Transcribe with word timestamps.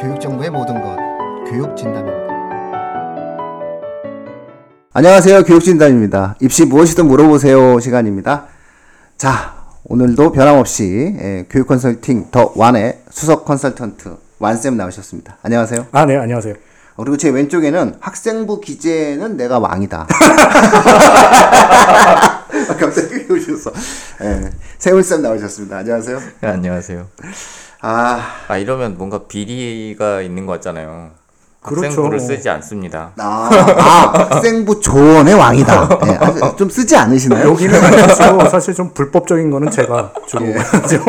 교육정보의 0.00 0.50
모든 0.50 0.80
것 0.80 0.96
교육진담입니다. 1.50 2.30
안녕하세요. 4.92 5.44
교육진담입니다. 5.44 6.36
입시 6.40 6.64
무엇이든 6.64 7.06
물어보세요 7.06 7.78
시간입니다. 7.80 8.46
자, 9.16 9.54
오늘도 9.84 10.32
변함없이 10.32 11.16
예, 11.20 11.46
교육 11.50 11.68
컨설팅 11.68 12.26
더 12.30 12.52
완의 12.56 13.00
수석 13.10 13.44
컨설턴트 13.44 14.16
완쌤 14.38 14.76
나오셨습니다. 14.76 15.36
안녕하세요. 15.42 15.86
아, 15.92 16.06
네, 16.06 16.16
안녕하세요. 16.16 16.54
어, 16.96 17.02
그리고 17.02 17.16
제 17.16 17.28
왼쪽에는 17.28 17.96
학생부 18.00 18.60
기재는 18.60 19.36
내가 19.36 19.58
왕이다. 19.58 20.06
갑자기 23.60 23.68
오셨어. 23.68 23.72
예, 24.22 24.50
세훈쌤 24.78 25.22
나오셨습니다. 25.22 25.78
안녕하세요. 25.78 26.20
네, 26.40 26.48
안녕하세요. 26.48 27.06
아, 27.82 28.20
아 28.48 28.56
이러면 28.56 28.96
뭔가 28.96 29.26
비리가 29.26 30.22
있는 30.22 30.46
것 30.46 30.54
같잖아요. 30.54 31.10
그렇죠. 31.62 31.86
학생부를 31.86 32.20
쓰지 32.20 32.48
않습니다. 32.48 33.12
아, 33.18 33.50
아, 33.76 34.34
학생부 34.34 34.80
조언의 34.80 35.34
왕이다. 35.34 35.88
네, 36.06 36.18
아, 36.42 36.56
좀 36.56 36.70
쓰지 36.70 36.96
않으시나요? 36.96 37.50
여기는 37.50 37.80
사실, 38.08 38.50
사실 38.50 38.74
좀 38.74 38.94
불법적인 38.94 39.50
거는 39.50 39.70
제가 39.70 40.14
주로 40.26 40.46
예. 40.46 40.54
하죠. 40.54 41.04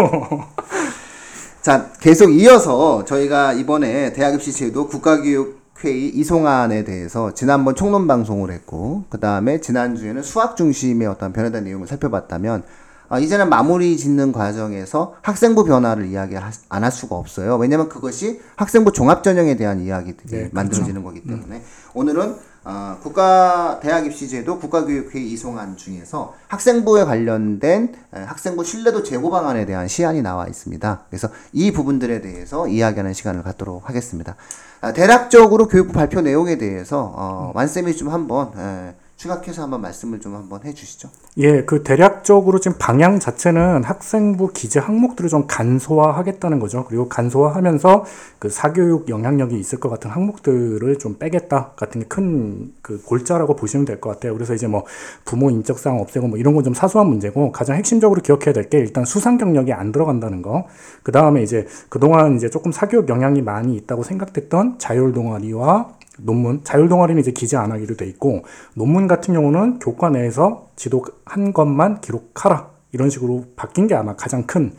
자, 1.62 1.88
계속 2.02 2.32
이어서 2.32 3.06
저희가 3.06 3.54
이번에 3.54 4.12
대학 4.12 4.34
입시 4.34 4.52
제도 4.52 4.88
국가교육 4.88 5.61
회의 5.84 6.10
이송안에 6.10 6.84
대해서 6.84 7.34
지난번 7.34 7.76
총론 7.76 8.08
방송을 8.08 8.52
했고, 8.52 9.06
그 9.10 9.20
다음에 9.20 9.60
지난주에는 9.62 10.22
수학 10.24 10.56
중심의 10.56 11.08
어떤 11.08 11.34
변화된 11.34 11.64
내용을 11.64 11.88
살펴봤다면, 11.88 12.64
아, 13.10 13.20
이제는 13.20 13.50
마무리 13.50 13.98
짓는 13.98 14.32
과정에서 14.32 15.16
학생부 15.22 15.66
변화를 15.66 16.06
이야기 16.08 16.38
안 16.38 16.84
할 16.84 16.92
수가 16.92 17.16
없어요. 17.18 17.58
왜냐면 17.58 17.90
그것이 17.90 18.40
학생부 18.56 18.94
종합전형에 18.94 19.58
대한 19.58 19.82
이야기들이 19.82 20.28
네, 20.32 20.38
그렇죠. 20.38 20.56
만들어지는 20.56 21.04
거기 21.04 21.22
때문에 21.22 21.62
오늘은 21.94 22.36
어, 22.64 22.98
국가 23.02 23.80
대학 23.82 24.06
입시 24.06 24.30
제도 24.30 24.60
국가교육회의 24.60 25.32
이송안 25.32 25.78
중에서 25.78 26.36
학생부에 26.48 27.06
관련된 27.06 27.96
에, 28.14 28.20
학생부 28.20 28.64
신뢰도 28.64 29.02
제고 29.02 29.32
방안에 29.32 29.66
대한 29.66 29.88
시안이 29.88 30.22
나와 30.22 30.46
있습니다. 30.46 31.06
그래서 31.10 31.30
이 31.54 31.72
부분들에 31.72 32.22
대해서 32.22 32.68
이야기하는 32.68 33.14
시간을 33.14 33.42
갖도록 33.42 33.90
하겠습니다. 33.90 34.36
아, 34.82 34.94
대략적으로 34.94 35.68
교육부 35.68 35.94
발표 35.94 36.22
내용에 36.22 36.58
대해서 36.60 37.12
어, 37.16 37.52
완쌤이 37.56 37.96
좀 37.96 38.10
한번 38.10 38.52
에, 38.56 38.94
추각해서 39.22 39.62
한번 39.62 39.82
말씀을 39.82 40.20
좀 40.20 40.34
한번 40.34 40.62
해주시죠. 40.66 41.10
예, 41.38 41.64
그 41.64 41.84
대략적으로 41.84 42.60
지금 42.60 42.78
방향 42.80 43.20
자체는 43.20 43.84
학생부 43.84 44.52
기재 44.52 44.80
항목들을 44.80 45.30
좀 45.30 45.46
간소화하겠다는 45.48 46.60
거죠. 46.60 46.86
그리고 46.88 47.08
간소화하면서 47.08 48.04
그 48.40 48.50
사교육 48.50 49.10
영향력이 49.10 49.60
있을 49.60 49.80
것 49.80 49.90
같은 49.90 50.10
항목들을 50.10 50.98
좀 50.98 51.18
빼겠다 51.20 51.74
같은 51.76 52.02
게 52.02 52.08
큰 52.10 52.74
그 52.82 53.00
골자라고 53.04 53.56
보시면 53.56 53.86
될 53.86 54.02
것 54.02 54.10
같아요. 54.10 54.34
그래서 54.34 54.56
이제 54.56 54.66
뭐 54.66 54.86
부모 55.24 55.52
인적사항 55.52 56.00
없애고 56.02 56.28
뭐 56.28 56.38
이런 56.40 56.56
건 56.56 56.64
좀 56.64 56.74
사소한 56.74 57.08
문제고 57.08 57.52
가장 57.52 57.76
핵심적으로 57.78 58.22
기억해야 58.22 58.54
될 58.54 58.70
게 58.70 58.80
일단 58.80 59.06
수상 59.06 59.38
경력이 59.38 59.72
안 59.74 59.92
들어간다는 59.92 60.42
거. 60.42 60.66
그 61.04 61.12
다음에 61.12 61.44
이제 61.44 61.68
그동안 61.90 62.36
이제 62.38 62.50
조금 62.50 62.72
사교육 62.72 63.08
영향이 63.10 63.42
많이 63.44 63.76
있다고 63.76 64.02
생각됐던 64.04 64.80
자율 64.80 65.12
동아리와 65.14 65.90
논문, 66.24 66.64
자율 66.64 66.90
동아리는 66.90 67.20
이제 67.20 67.32
기재 67.32 67.58
안 67.58 67.72
하기로 67.72 67.96
돼 67.96 68.06
있고 68.08 68.44
논문 68.76 69.08
같은 69.08 69.34
경우는 69.34 69.80
교과 69.80 70.10
내에서 70.10 70.68
지도한 70.76 71.54
것만 71.54 72.02
기록하라 72.02 72.72
이런 72.92 73.10
식으로 73.10 73.46
바뀐 73.56 73.88
게 73.88 73.96
아마 73.96 74.16
가장 74.16 74.44
큰 74.46 74.76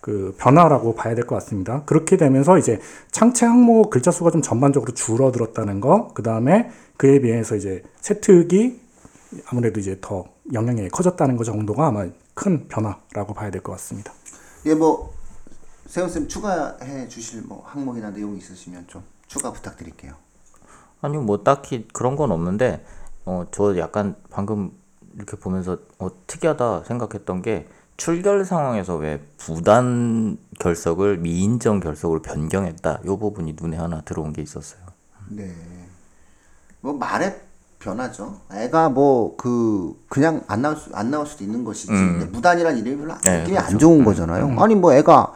그 0.00 0.34
변화라고 0.38 0.94
봐야 0.94 1.14
될 1.14 1.26
것 1.26 1.34
같습니다. 1.36 1.82
그렇게 1.84 2.16
되면서 2.16 2.56
이제 2.56 2.80
창체 3.10 3.44
항목 3.46 3.90
글자 3.90 4.10
수가 4.10 4.30
좀 4.30 4.40
전반적으로 4.40 4.94
줄어들었다는 4.94 5.80
거, 5.80 6.08
그 6.14 6.22
다음에 6.22 6.70
그에 6.96 7.20
비해서 7.20 7.56
이제 7.56 7.82
세특이 8.00 8.80
아무래도 9.50 9.80
이제 9.80 9.98
더 10.00 10.24
영향이 10.52 10.88
커졌다는 10.88 11.36
거 11.36 11.44
정도가 11.44 11.88
아마 11.88 12.06
큰 12.32 12.68
변화라고 12.68 13.34
봐야 13.34 13.50
될 13.50 13.60
것 13.62 13.72
같습니다. 13.72 14.12
예, 14.66 14.74
뭐 14.74 15.12
세훈 15.86 16.08
쌤 16.08 16.28
추가해 16.28 17.08
주실 17.08 17.42
뭐 17.42 17.62
항목이나 17.66 18.10
내용이 18.10 18.38
있으시면 18.38 18.84
좀 18.86 19.02
추가 19.26 19.52
부탁드릴게요. 19.52 20.14
아니 21.00 21.16
뭐 21.18 21.42
딱히 21.44 21.86
그런 21.92 22.16
건 22.16 22.30
없는데 22.32 22.84
어 23.24 23.44
저 23.50 23.76
약간 23.78 24.14
방금 24.30 24.70
이렇게 25.16 25.36
보면서 25.36 25.78
어 25.98 26.08
특이하다 26.26 26.84
생각했던 26.84 27.42
게 27.42 27.68
출결 27.96 28.44
상황에서 28.44 28.96
왜 28.96 29.20
부단 29.36 30.38
결석을 30.60 31.18
미인정 31.18 31.80
결석으로 31.80 32.22
변경했다. 32.22 33.00
요 33.06 33.16
부분이 33.18 33.56
눈에 33.60 33.76
하나 33.76 34.00
들어온 34.02 34.32
게 34.32 34.40
있었어요. 34.42 34.80
네. 35.28 35.52
뭐 36.80 36.92
말의 36.94 37.40
변화죠. 37.80 38.40
애가 38.52 38.88
뭐 38.90 39.36
그 39.36 39.94
그냥 40.08 40.42
안 40.46 40.62
나올 40.62 40.76
수 40.76 40.90
안 40.94 41.10
나올 41.10 41.26
수도 41.26 41.44
있는 41.44 41.64
것이지. 41.64 41.88
근데 41.88 42.24
무단이란 42.26 42.76
이름이 42.78 42.96
별로 42.98 43.14
네, 43.22 43.40
느낌이 43.40 43.58
안 43.58 43.66
그렇죠. 43.66 43.78
좋은 43.78 44.04
거잖아요. 44.04 44.56
아니 44.60 44.74
뭐 44.74 44.92
애가 44.94 45.12
뭐 45.12 45.34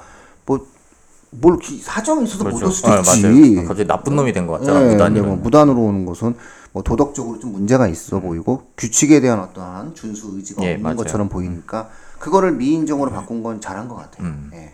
뭘 1.35 1.57
사정이 1.83 2.25
있어서 2.25 2.45
못올 2.45 2.71
수도 2.71 2.89
아, 2.93 2.99
있지. 3.01 3.23
맞아요. 3.23 3.67
갑자기 3.69 3.87
나쁜 3.87 4.17
놈이 4.17 4.33
된 4.33 4.47
것 4.47 4.59
같잖아. 4.61 4.79
예, 4.81 4.83
근데 4.83 4.95
무단이면. 4.97 5.27
뭐 5.29 5.37
무단으로 5.37 5.81
오는 5.81 6.05
것은 6.05 6.37
뭐 6.73 6.83
도덕적으로 6.83 7.39
좀 7.39 7.53
문제가 7.53 7.89
있어 7.89 8.21
보이고 8.21 8.65
규칙에 8.77 9.21
대한 9.21 9.41
어떠한 9.41 9.95
준수 9.95 10.33
의지가 10.37 10.63
예, 10.65 10.71
없는 10.75 10.83
맞아요. 10.83 10.97
것처럼 10.97 11.29
보이니까 11.29 11.89
그거를 12.19 12.53
미인정으로 12.53 13.11
바꾼 13.11 13.43
건 13.43 13.61
잘한 13.61 13.89
것 13.89 13.97
같아요. 13.97 14.27
음. 14.27 14.51
예. 14.55 14.73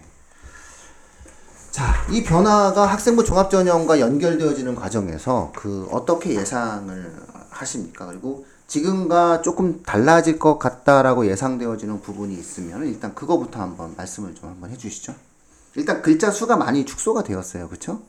자, 1.70 1.94
이 2.10 2.24
변화가 2.24 2.86
학생부 2.86 3.24
종합전형과 3.24 4.00
연결되어지는 4.00 4.74
과정에서 4.74 5.52
그 5.54 5.86
어떻게 5.92 6.34
예상을 6.34 7.12
하십니까? 7.50 8.06
그리고 8.06 8.44
지금과 8.66 9.42
조금 9.42 9.82
달라질 9.84 10.38
것 10.38 10.58
같다라고 10.58 11.26
예상되어지는 11.26 12.00
부분이 12.02 12.34
있으면 12.34 12.86
일단 12.86 13.14
그거부터 13.14 13.60
한번 13.60 13.94
말씀을 13.97 14.34
좀 14.34 14.50
한번 14.50 14.70
해주시죠. 14.70 15.14
일단 15.78 16.03
글자 16.03 16.31
수가 16.31 16.56
많이 16.56 16.84
축소가 16.84 17.22
되었어요, 17.22 17.69
그렇죠? 17.69 18.00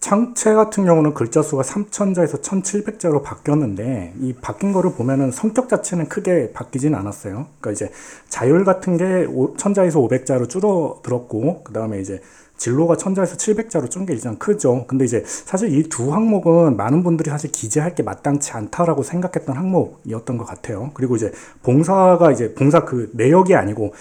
창체 0.00 0.54
같은 0.54 0.84
경우는 0.84 1.12
글자 1.12 1.42
수가 1.42 1.62
3,000자에서 1.62 2.40
1,700자로 2.40 3.22
바뀌었는데 3.22 4.14
이 4.20 4.32
바뀐 4.32 4.72
거를 4.72 4.92
보면은 4.92 5.32
성격 5.32 5.68
자체는 5.68 6.08
크게 6.08 6.52
바뀌진 6.52 6.94
않았어요. 6.94 7.46
그러니까 7.60 7.72
이제 7.72 7.90
자율 8.28 8.64
같은 8.64 8.96
게 8.96 9.04
1,000자에서 9.04 9.94
500자로 9.94 10.48
줄어들었고 10.48 11.64
그다음에 11.64 12.00
이제 12.00 12.20
진로가 12.56 12.94
1,000자에서 12.96 13.36
700자로 13.36 13.90
준 13.90 14.06
게 14.06 14.12
일단 14.14 14.38
크죠. 14.38 14.84
근데 14.86 15.04
이제 15.04 15.24
사실 15.26 15.76
이 15.76 15.88
두 15.88 16.12
항목은 16.12 16.76
많은 16.76 17.02
분들이 17.02 17.30
사실 17.30 17.50
기재할 17.50 17.94
게 17.96 18.02
마땅치 18.04 18.52
않다라고 18.52 19.02
생각했던 19.02 19.56
항목이었던 19.56 20.38
것 20.38 20.44
같아요. 20.44 20.90
그리고 20.94 21.16
이제 21.16 21.32
봉사가 21.64 22.30
이제 22.30 22.54
봉사 22.54 22.84
그 22.84 23.10
내역이 23.14 23.54
아니고 23.56 23.94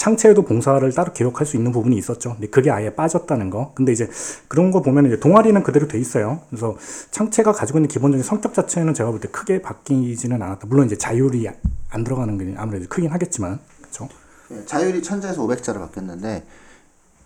창체에도 0.00 0.42
봉사를 0.42 0.90
따로 0.94 1.12
기록할 1.12 1.46
수 1.46 1.58
있는 1.58 1.72
부분이 1.72 1.94
있었죠. 1.98 2.32
근데 2.32 2.46
그게 2.48 2.70
아예 2.70 2.94
빠졌다는 2.94 3.50
거. 3.50 3.72
근데 3.74 3.92
이제 3.92 4.08
그런 4.48 4.70
거 4.70 4.80
보면 4.80 5.04
이제 5.04 5.20
동아리는 5.20 5.62
그대로 5.62 5.88
돼 5.88 5.98
있어요. 5.98 6.40
그래서 6.48 6.74
창체가 7.10 7.52
가지고 7.52 7.78
있는 7.80 7.88
기본적인 7.88 8.24
성격 8.24 8.54
자체는 8.54 8.94
제가 8.94 9.10
볼 9.10 9.20
때 9.20 9.28
크게 9.28 9.60
바뀌지는 9.60 10.40
않았다. 10.40 10.66
물론 10.68 10.86
이제 10.86 10.96
자율이 10.96 11.46
안 11.90 12.04
들어가는 12.04 12.38
게 12.38 12.54
아무래도 12.56 12.88
크긴 12.88 13.10
하겠지만, 13.10 13.58
그렇죠. 13.82 14.08
예, 14.52 14.64
자율이 14.64 15.02
천자에서 15.02 15.42
500자로 15.42 15.80
바뀌었는데 15.80 16.46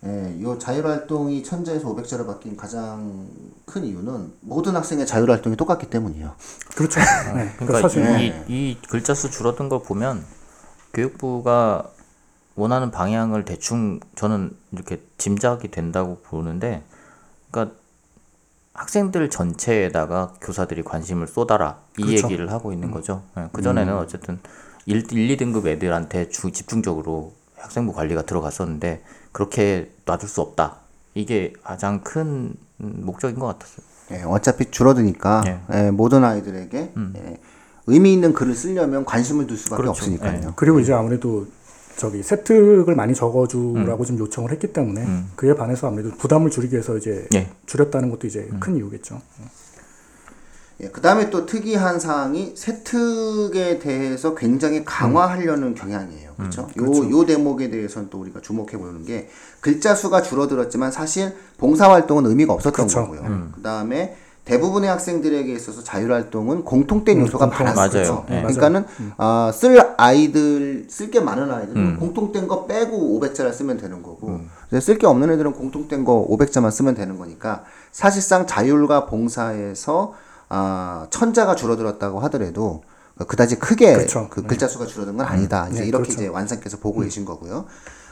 예, 0.05 0.41
요 0.41 0.59
자율 0.59 0.85
활동이 0.85 1.43
천자에서 1.43 1.87
500자로 1.95 2.27
바뀐 2.27 2.57
가장 2.57 3.25
큰 3.65 3.85
이유는 3.85 4.33
모든 4.41 4.75
학생의 4.75 5.07
자율 5.07 5.31
활동이 5.31 5.55
똑같기 5.55 5.89
때문이에요. 5.89 6.33
그렇죠. 6.75 6.99
네. 7.35 7.53
그러니까 7.55 7.79
사실 7.79 8.03
네. 8.03 8.43
이, 8.49 8.71
이 8.71 8.77
글자 8.89 9.13
수 9.13 9.31
줄어든 9.31 9.69
걸 9.69 9.81
보면 9.81 10.25
교육부가 10.93 11.94
원하는 12.55 12.91
방향을 12.91 13.45
대충 13.45 13.99
저는 14.15 14.51
이렇게 14.71 15.01
짐작이 15.17 15.69
된다고 15.69 16.19
보는데 16.23 16.83
그러니까 17.51 17.75
학생들 18.73 19.29
전체에다가 19.29 20.33
교사들이 20.41 20.83
관심을 20.83 21.27
쏟아라 21.27 21.79
이 21.97 22.03
그렇죠. 22.03 22.25
얘기를 22.27 22.51
하고 22.51 22.73
있는 22.73 22.91
거죠. 22.91 23.23
그 23.53 23.61
전에는 23.61 23.95
어쨌든 23.97 24.39
1, 24.85 25.11
1, 25.11 25.37
2등급 25.37 25.65
애들한테 25.67 26.29
주, 26.29 26.51
집중적으로 26.51 27.33
학생부 27.57 27.93
관리가 27.93 28.23
들어갔었는데 28.23 29.03
그렇게 29.31 29.91
놔둘 30.05 30.29
수 30.29 30.41
없다. 30.41 30.77
이게 31.13 31.53
가장 31.63 32.01
큰 32.03 32.53
음, 32.81 33.01
목적인 33.03 33.39
것 33.39 33.47
같았어요. 33.47 33.85
예, 34.11 34.23
어차피 34.23 34.69
줄어드니까 34.69 35.43
예. 35.47 35.59
예, 35.73 35.91
모든 35.91 36.23
아이들에게 36.23 36.93
예, 37.15 37.39
의미 37.87 38.13
있는 38.13 38.33
글을 38.33 38.53
쓰려면 38.53 39.05
관심을 39.05 39.47
둘 39.47 39.57
수밖에 39.57 39.81
그렇죠. 39.81 39.91
없으니까요. 39.91 40.53
그리고 40.55 40.79
이제 40.79 40.93
아무래도 40.93 41.47
저기 41.97 42.21
세특을 42.23 42.95
많이 42.95 43.13
적어주라고 43.15 44.05
좀 44.05 44.19
요청을 44.19 44.51
했기 44.51 44.73
때문에 44.73 45.05
그에 45.35 45.55
반해서 45.55 45.87
아무래도 45.87 46.11
부담을 46.11 46.49
줄이기 46.49 46.73
위해서 46.73 46.97
이제 46.97 47.27
예. 47.33 47.49
줄였다는 47.65 48.09
것도 48.09 48.27
이제 48.27 48.49
큰 48.59 48.75
이유겠죠. 48.75 49.21
예, 50.81 50.89
그 50.89 50.99
다음에 50.99 51.29
또 51.29 51.45
특이한 51.45 52.01
사항이 52.01 52.53
세특에 52.57 53.79
대해서 53.79 54.35
굉장히 54.35 54.83
강화하려는 54.83 55.73
경향이에요. 55.73 56.33
그렇죠? 56.35 56.67
요, 56.77 57.09
요 57.11 57.25
대목에 57.25 57.69
대해서는 57.69 58.09
또 58.09 58.19
우리가 58.19 58.41
주목해 58.41 58.77
보는 58.77 59.05
게 59.05 59.29
글자 59.61 59.95
수가 59.95 60.21
줄어들었지만 60.21 60.91
사실 60.91 61.33
봉사 61.57 61.89
활동은 61.89 62.25
의미가 62.25 62.51
없었던 62.51 62.87
그렇죠. 62.87 63.03
거고요. 63.03 63.51
그다음에 63.55 64.17
대부분의 64.45 64.89
학생들에게 64.91 65.51
있어서 65.53 65.83
자율 65.83 66.11
활동은 66.13 66.63
공통된 66.63 67.19
요소가 67.19 67.49
공통- 67.49 67.65
많았어요. 67.65 68.03
맞아요. 68.03 68.25
네. 68.29 68.41
그러니까는 68.43 68.85
어, 69.17 69.49
쓸 69.51 69.79
아이들 69.97 70.85
쓸 70.89 71.09
게 71.09 71.19
많은 71.19 71.51
아이들은 71.51 71.97
공통된 71.97 72.47
거 72.47 72.65
빼고 72.67 73.19
500자를 73.19 73.51
쓰면 73.51 73.77
되는 73.77 74.03
거고 74.03 74.41
쓸게 74.79 75.07
없는 75.07 75.31
애들은 75.31 75.53
공통된 75.53 76.05
거 76.05 76.25
500자만 76.29 76.69
쓰면 76.71 76.93
되는 76.95 77.17
거니까 77.17 77.63
사실상 77.91 78.45
자율과 78.45 79.07
봉사에서 79.07 80.13
아, 80.47 81.07
천자가 81.09 81.55
줄어들었다고 81.55 82.19
하더라도 82.21 82.83
그다지 83.27 83.55
크게 83.57 83.93
그렇죠. 83.93 84.27
그 84.29 84.43
글자 84.43 84.67
수가 84.67 84.85
줄어든 84.85 85.17
건 85.17 85.25
아니다. 85.25 85.67
이제 85.71 85.81
네, 85.81 85.87
이렇게 85.87 86.03
그렇죠. 86.03 86.21
이제 86.21 86.27
완성께서 86.27 86.77
보고 86.77 86.99
계신 87.01 87.25
거고요. 87.25 87.65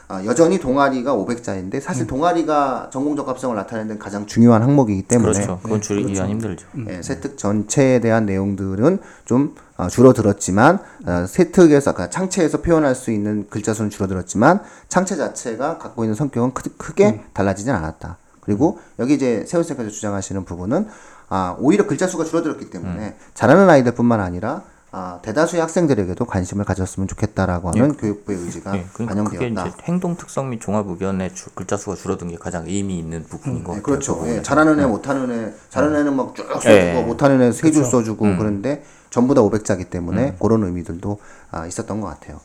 아, 0.08 0.24
여전히 0.24 0.58
동아리가 0.58 1.14
500자인데 1.14 1.80
사실 1.80 2.06
동아리가 2.06 2.90
전공 2.92 3.16
적합성을 3.16 3.56
나타내는 3.56 3.88
데는 3.88 3.98
가장 3.98 4.26
중요한 4.26 4.62
항목이기 4.62 5.02
때문에 5.02 5.32
그렇죠. 5.32 5.60
그건 5.62 5.80
줄이기가 5.80 6.28
힘들죠. 6.28 6.66
예, 6.88 7.00
세특 7.02 7.38
전체에 7.38 8.00
대한 8.00 8.26
내용들은 8.26 8.98
좀 9.24 9.54
어, 9.76 9.88
줄어들었지만 9.88 10.78
어, 11.06 11.26
세특에서 11.26 11.92
아까 11.92 12.10
창체에서 12.10 12.60
표현할 12.60 12.94
수 12.94 13.10
있는 13.10 13.46
글자 13.48 13.72
수는 13.72 13.90
줄어들었지만 13.90 14.60
창체 14.88 15.16
자체가 15.16 15.78
갖고 15.78 16.04
있는 16.04 16.14
성격은 16.14 16.52
크, 16.52 16.76
크게 16.76 17.22
달라지진 17.32 17.72
않았다. 17.72 18.18
그리고 18.40 18.78
여기 18.98 19.14
이제 19.14 19.44
세훈 19.46 19.64
쌤께서 19.64 19.88
주장하시는 19.88 20.44
부분은 20.44 20.86
아, 21.30 21.56
오히려 21.58 21.86
글자 21.86 22.06
수가 22.06 22.24
줄어들었기 22.24 22.68
때문에 22.68 23.16
잘하는 23.32 23.68
아이들뿐만 23.70 24.20
아니라 24.20 24.62
아, 24.96 25.18
대다수의 25.22 25.60
학생들에게도 25.60 26.24
관심을 26.24 26.64
가졌으면 26.64 27.08
좋겠다라고 27.08 27.70
하는 27.70 27.96
교육부의 27.96 28.38
의지가 28.38 28.76
예, 28.76 28.86
그러니까 28.92 29.24
그게 29.24 29.38
반영되었다. 29.38 29.68
이제 29.68 29.76
행동 29.84 30.16
특성 30.16 30.50
및 30.50 30.60
종합 30.60 30.86
의견의 30.88 31.34
주- 31.34 31.50
글자 31.54 31.76
수가 31.76 31.96
줄어든 31.96 32.28
게 32.28 32.36
가장 32.36 32.64
의미 32.68 32.98
있는 33.00 33.24
부분인 33.24 33.64
것 33.64 33.72
네, 33.72 33.78
같아요. 33.78 33.82
그렇죠. 33.82 34.18
그 34.20 34.28
예. 34.28 34.42
잘하는 34.42 34.78
애, 34.78 34.86
못하는 34.86 35.30
애, 35.48 35.52
잘하는 35.70 35.98
애는 36.00 36.14
막 36.14 36.34
쭉 36.36 36.46
써주고, 36.48 36.70
예. 36.70 37.02
못하는 37.02 37.36
애는 37.36 37.52
세줄 37.52 37.84
써주고, 37.84 38.36
그런데 38.38 38.84
전부 39.10 39.34
다 39.34 39.40
500자기 39.42 39.90
때문에 39.90 40.36
그런 40.40 40.62
의미들도 40.62 41.18
아, 41.50 41.66
있었던 41.66 42.00
것 42.00 42.06
같아요. 42.06 42.40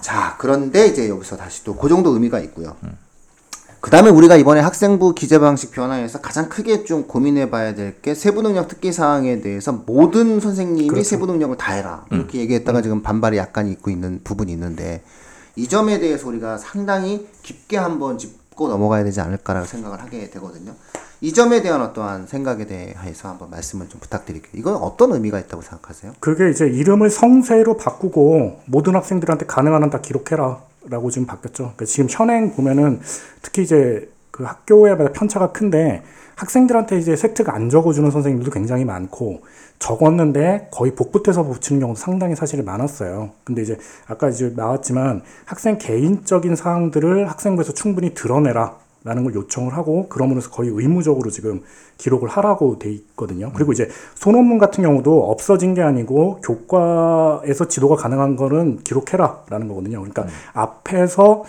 자, 0.00 0.34
그런데 0.38 0.86
이제 0.88 1.08
여기서 1.08 1.36
다시 1.36 1.62
또 1.62 1.76
그 1.76 1.88
정도 1.88 2.10
의미가 2.10 2.40
있고요. 2.40 2.76
그 3.82 3.90
다음에 3.90 4.10
우리가 4.10 4.36
이번에 4.36 4.60
학생부 4.60 5.12
기재 5.14 5.40
방식 5.40 5.72
변화에서 5.72 6.20
가장 6.20 6.48
크게 6.48 6.84
좀 6.84 7.08
고민해 7.08 7.50
봐야 7.50 7.74
될 7.74 8.00
게 8.00 8.14
세부 8.14 8.40
능력 8.42 8.68
특기 8.68 8.92
사항에 8.92 9.40
대해서 9.40 9.72
모든 9.72 10.38
선생님이 10.38 11.02
세부 11.04 11.26
능력을 11.26 11.56
다 11.56 11.72
해라. 11.72 12.04
이렇게 12.12 12.38
얘기했다가 12.38 12.80
지금 12.80 13.02
반발이 13.02 13.36
약간 13.38 13.66
있고 13.68 13.90
있는 13.90 14.20
부분이 14.22 14.52
있는데 14.52 15.02
이 15.56 15.66
점에 15.68 15.98
대해서 15.98 16.28
우리가 16.28 16.58
상당히 16.58 17.26
깊게 17.42 17.76
한번 17.76 18.18
짚고 18.18 18.68
넘어가야 18.68 19.02
되지 19.02 19.20
않을까라고 19.20 19.66
생각을 19.66 20.00
하게 20.00 20.30
되거든요. 20.30 20.74
이 21.20 21.32
점에 21.32 21.60
대한 21.62 21.82
어떠한 21.82 22.28
생각에 22.28 22.66
대해서 22.66 23.28
한번 23.28 23.50
말씀을 23.50 23.88
좀 23.88 24.00
부탁드릴게요. 24.00 24.52
이건 24.54 24.76
어떤 24.76 25.12
의미가 25.12 25.40
있다고 25.40 25.60
생각하세요? 25.62 26.12
그게 26.20 26.50
이제 26.50 26.66
이름을 26.66 27.10
성세로 27.10 27.76
바꾸고 27.76 28.60
모든 28.66 28.94
학생들한테 28.94 29.46
가능한 29.46 29.82
한 29.82 29.90
다 29.90 30.00
기록해라. 30.00 30.60
라고 30.88 31.10
지금 31.10 31.26
바뀌었죠. 31.26 31.62
그러니까 31.64 31.84
지금 31.84 32.08
현행 32.10 32.54
보면은 32.54 33.00
특히 33.40 33.62
이제 33.62 34.10
그 34.30 34.44
학교에 34.44 34.94
마다 34.94 35.12
편차가 35.12 35.52
큰데 35.52 36.02
학생들한테 36.36 36.98
이제 36.98 37.14
세트가 37.14 37.54
안 37.54 37.70
적어주는 37.70 38.10
선생님들도 38.10 38.50
굉장히 38.50 38.84
많고 38.84 39.42
적었는데 39.78 40.68
거의 40.72 40.94
복붙해서 40.94 41.44
붙이는 41.44 41.80
경우도 41.80 41.98
상당히 41.98 42.34
사실 42.34 42.62
많았어요. 42.62 43.30
근데 43.44 43.62
이제 43.62 43.78
아까 44.06 44.28
이제 44.28 44.52
나왔지만 44.56 45.22
학생 45.44 45.78
개인적인 45.78 46.56
사항들을 46.56 47.28
학생부에서 47.28 47.74
충분히 47.74 48.14
드러내라. 48.14 48.81
라는 49.04 49.24
걸 49.24 49.34
요청을 49.34 49.74
하고 49.74 50.08
그러면서 50.08 50.50
거의 50.50 50.70
의무적으로 50.70 51.30
지금 51.30 51.62
기록을 51.98 52.28
하라고 52.28 52.78
돼 52.78 52.90
있거든요. 52.90 53.52
그리고 53.54 53.72
이제 53.72 53.88
소논문 54.14 54.58
같은 54.58 54.84
경우도 54.84 55.30
없어진 55.30 55.74
게 55.74 55.82
아니고 55.82 56.40
교과에서 56.42 57.68
지도가 57.68 57.96
가능한 57.96 58.36
거는 58.36 58.78
기록해라라는 58.84 59.68
거거든요. 59.68 59.98
그러니까 60.00 60.26
앞에서 60.52 61.44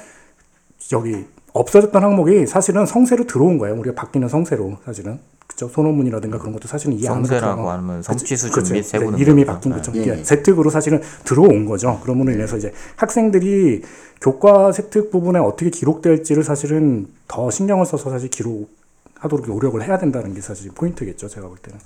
여기 0.92 1.26
없어졌던 1.54 2.02
항목이 2.02 2.48
사실은 2.48 2.86
성세로 2.86 3.26
들어온 3.28 3.58
거예요. 3.58 3.76
우리가 3.76 3.96
바뀌는 3.96 4.28
성세로 4.28 4.78
사실은 4.86 5.20
그죠 5.64 5.70
소논문이라든가 5.74 6.38
그런 6.38 6.54
것도 6.54 6.68
사실은 6.68 6.94
이해 6.94 7.08
안 7.08 7.16
성세라고 7.16 7.58
가고 7.58 7.70
하면 7.72 8.04
성취 8.04 8.36
수준 8.36 8.52
그렇죠. 8.52 8.74
및 8.74 8.82
네, 8.82 8.88
세부 8.88 9.06
능력 9.06 9.20
이름이 9.20 9.46
바뀐 9.46 9.72
거죠. 9.72 9.92
예, 9.96 10.02
이게 10.02 10.20
예. 10.20 10.24
세특으로 10.24 10.70
사실은 10.70 11.02
들어온 11.24 11.66
거죠. 11.66 12.00
그러므로 12.04 12.32
인해서 12.32 12.58
이제 12.58 12.74
학생들이 12.96 13.82
교과 14.22 14.72
세특 14.72 15.12
부분에 15.12 15.40
어떻게 15.40 15.70
기록될지를 15.70 16.44
사실은 16.44 17.08
더 17.28 17.50
신경을 17.50 17.86
써서 17.86 18.10
사실 18.10 18.30
기록하도록 18.30 19.48
노력을 19.48 19.82
해야 19.82 19.98
된다는 19.98 20.34
게 20.34 20.42
사실 20.42 20.72
포인트겠죠. 20.72 21.28
제가 21.28 21.48
볼 21.48 21.58
때는. 21.58 21.80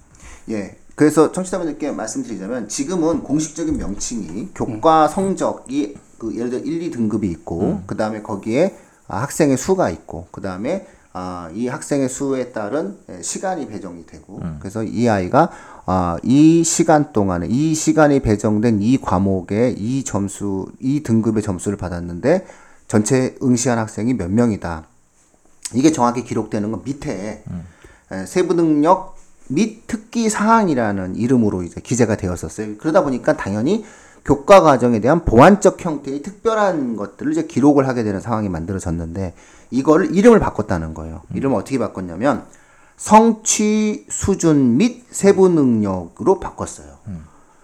예. 0.49 0.75
그래서 0.95 1.31
청취자분들께 1.31 1.91
말씀드리자면 1.91 2.69
지금은 2.69 3.21
공식적인 3.21 3.77
명칭이 3.77 4.49
교과 4.55 5.07
성적이 5.07 5.95
그 6.17 6.35
예를 6.35 6.49
들어 6.49 6.61
1, 6.63 6.89
2등급이 6.89 7.25
있고 7.25 7.81
그 7.85 7.95
다음에 7.95 8.23
거기에 8.23 8.75
아, 9.07 9.21
학생의 9.21 9.57
수가 9.57 9.91
있고 9.91 10.27
그 10.31 10.41
다음에 10.41 10.87
아, 11.13 11.49
이 11.53 11.67
학생의 11.67 12.09
수에 12.09 12.51
따른 12.51 12.97
예, 13.09 13.21
시간이 13.21 13.67
배정이 13.67 14.05
되고 14.05 14.39
그래서 14.59 14.83
이 14.83 15.09
아이가 15.09 15.49
아, 15.85 16.17
이 16.23 16.63
시간 16.63 17.11
동안에 17.13 17.47
이 17.47 17.73
시간이 17.73 18.19
배정된 18.19 18.81
이 18.81 18.97
과목에 18.99 19.73
이 19.77 20.03
점수 20.03 20.67
이 20.79 21.01
등급의 21.03 21.41
점수를 21.41 21.77
받았는데 21.77 22.45
전체 22.87 23.35
응시한 23.41 23.77
학생이 23.77 24.13
몇 24.13 24.31
명이다. 24.31 24.85
이게 25.73 25.91
정확히 25.91 26.23
기록되는 26.23 26.71
건 26.71 26.81
밑에 26.83 27.43
에, 28.11 28.25
세부 28.25 28.53
능력 28.53 29.17
및 29.49 29.87
특기 29.87 30.29
사항이라는 30.29 31.15
이름으로 31.15 31.63
이제 31.63 31.81
기재가 31.81 32.17
되었었어요. 32.17 32.77
그러다 32.77 33.03
보니까 33.03 33.35
당연히 33.35 33.85
교과 34.25 34.61
과정에 34.61 34.99
대한 34.99 35.23
보완적 35.23 35.83
형태의 35.83 36.21
특별한 36.21 36.97
것들을 36.97 37.31
이제 37.31 37.43
기록을 37.43 37.87
하게 37.87 38.03
되는 38.03 38.19
상황이 38.19 38.49
만들어졌는데 38.49 39.33
이걸 39.71 40.15
이름을 40.15 40.39
바꿨다는 40.39 40.93
거예요. 40.93 41.21
이름을 41.33 41.57
어떻게 41.57 41.77
바꿨냐면 41.77 42.45
성취 42.95 44.05
수준 44.09 44.77
및 44.77 45.05
세부 45.11 45.49
능력으로 45.49 46.39
바꿨어요. 46.39 46.97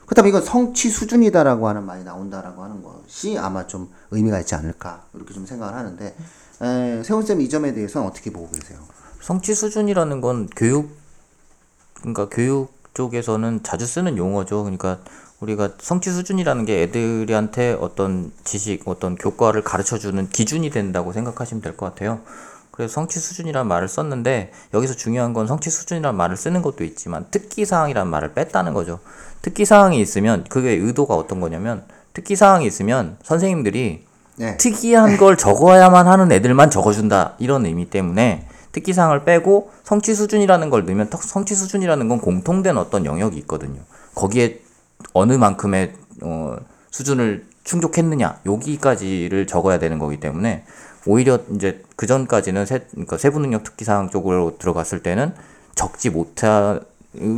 그렇다면 0.05 0.29
이건 0.29 0.41
성취 0.43 0.89
수준이다라고 0.89 1.67
하는 1.67 1.83
말이 1.83 2.03
나온다라고 2.03 2.63
하는 2.63 2.83
것이 2.83 3.37
아마 3.37 3.65
좀 3.65 3.89
의미가 4.11 4.39
있지 4.41 4.53
않을까 4.53 5.03
이렇게 5.13 5.33
좀 5.33 5.45
생각을 5.45 5.73
하는데 5.73 6.15
에, 6.61 7.03
세훈 7.03 7.25
쌤이 7.25 7.49
점에 7.49 7.73
대해서는 7.73 8.07
어떻게 8.07 8.31
보고 8.31 8.49
계세요? 8.51 8.79
성취 9.21 9.55
수준이라는 9.55 10.21
건 10.21 10.47
교육 10.55 10.95
그러니까 11.95 12.27
교육 12.29 12.73
쪽에서는 12.93 13.63
자주 13.63 13.87
쓰는 13.87 14.17
용어죠. 14.17 14.63
그러니까 14.63 14.99
우리가 15.39 15.69
성취 15.79 16.09
수준이라는 16.11 16.65
게 16.65 16.83
애들한테 16.83 17.77
어떤 17.79 18.31
지식, 18.43 18.87
어떤 18.87 19.15
교과를 19.15 19.61
가르쳐 19.63 19.97
주는 19.97 20.29
기준이 20.29 20.69
된다고 20.69 21.11
생각하시면 21.11 21.61
될 21.61 21.75
것 21.75 21.87
같아요. 21.87 22.21
그래서 22.71 22.93
성취 22.93 23.19
수준이라는 23.19 23.67
말을 23.67 23.87
썼는데 23.87 24.51
여기서 24.73 24.95
중요한 24.95 25.33
건 25.33 25.45
성취 25.45 25.69
수준이라는 25.69 26.17
말을 26.17 26.37
쓰는 26.37 26.61
것도 26.61 26.83
있지만 26.85 27.25
특기 27.29 27.65
사항이라는 27.65 28.09
말을 28.09 28.33
뺐다는 28.33 28.73
거죠. 28.73 28.99
특기 29.41 29.65
사항이 29.65 29.99
있으면 30.01 30.45
그게 30.49 30.71
의도가 30.71 31.13
어떤 31.13 31.39
거냐면 31.39 31.83
특기 32.13 32.35
사항이 32.35 32.65
있으면 32.65 33.17
선생님들이 33.23 34.05
네. 34.37 34.57
특이한 34.57 35.17
걸 35.17 35.37
적어야만 35.37 36.07
하는 36.07 36.31
애들만 36.31 36.71
적어준다 36.71 37.35
이런 37.37 37.65
의미 37.67 37.89
때문에 37.89 38.47
특기 38.71 38.91
사항을 38.93 39.23
빼고 39.23 39.69
성취 39.83 40.15
수준이라는 40.15 40.69
걸 40.71 40.85
넣으면 40.85 41.09
턱- 41.11 41.21
성취 41.23 41.53
수준이라는 41.53 42.07
건 42.07 42.19
공통된 42.19 42.77
어떤 42.77 43.05
영역이 43.05 43.37
있거든요. 43.39 43.81
거기에 44.15 44.61
어느 45.13 45.33
만큼의 45.33 45.93
어, 46.21 46.55
수준을 46.91 47.45
충족했느냐 47.63 48.39
여기까지를 48.45 49.47
적어야 49.47 49.79
되는 49.79 49.99
거기 49.99 50.19
때문에 50.19 50.65
오히려 51.05 51.39
이제 51.55 51.83
그 51.95 52.07
전까지는 52.07 52.65
세, 52.65 52.79
그러니까 52.91 53.17
세부 53.17 53.39
능력 53.39 53.63
특기 53.63 53.83
사항 53.85 54.09
쪽으로 54.09 54.57
들어갔을 54.57 55.01
때는 55.03 55.33
적지 55.75 56.09
못하 56.09 56.79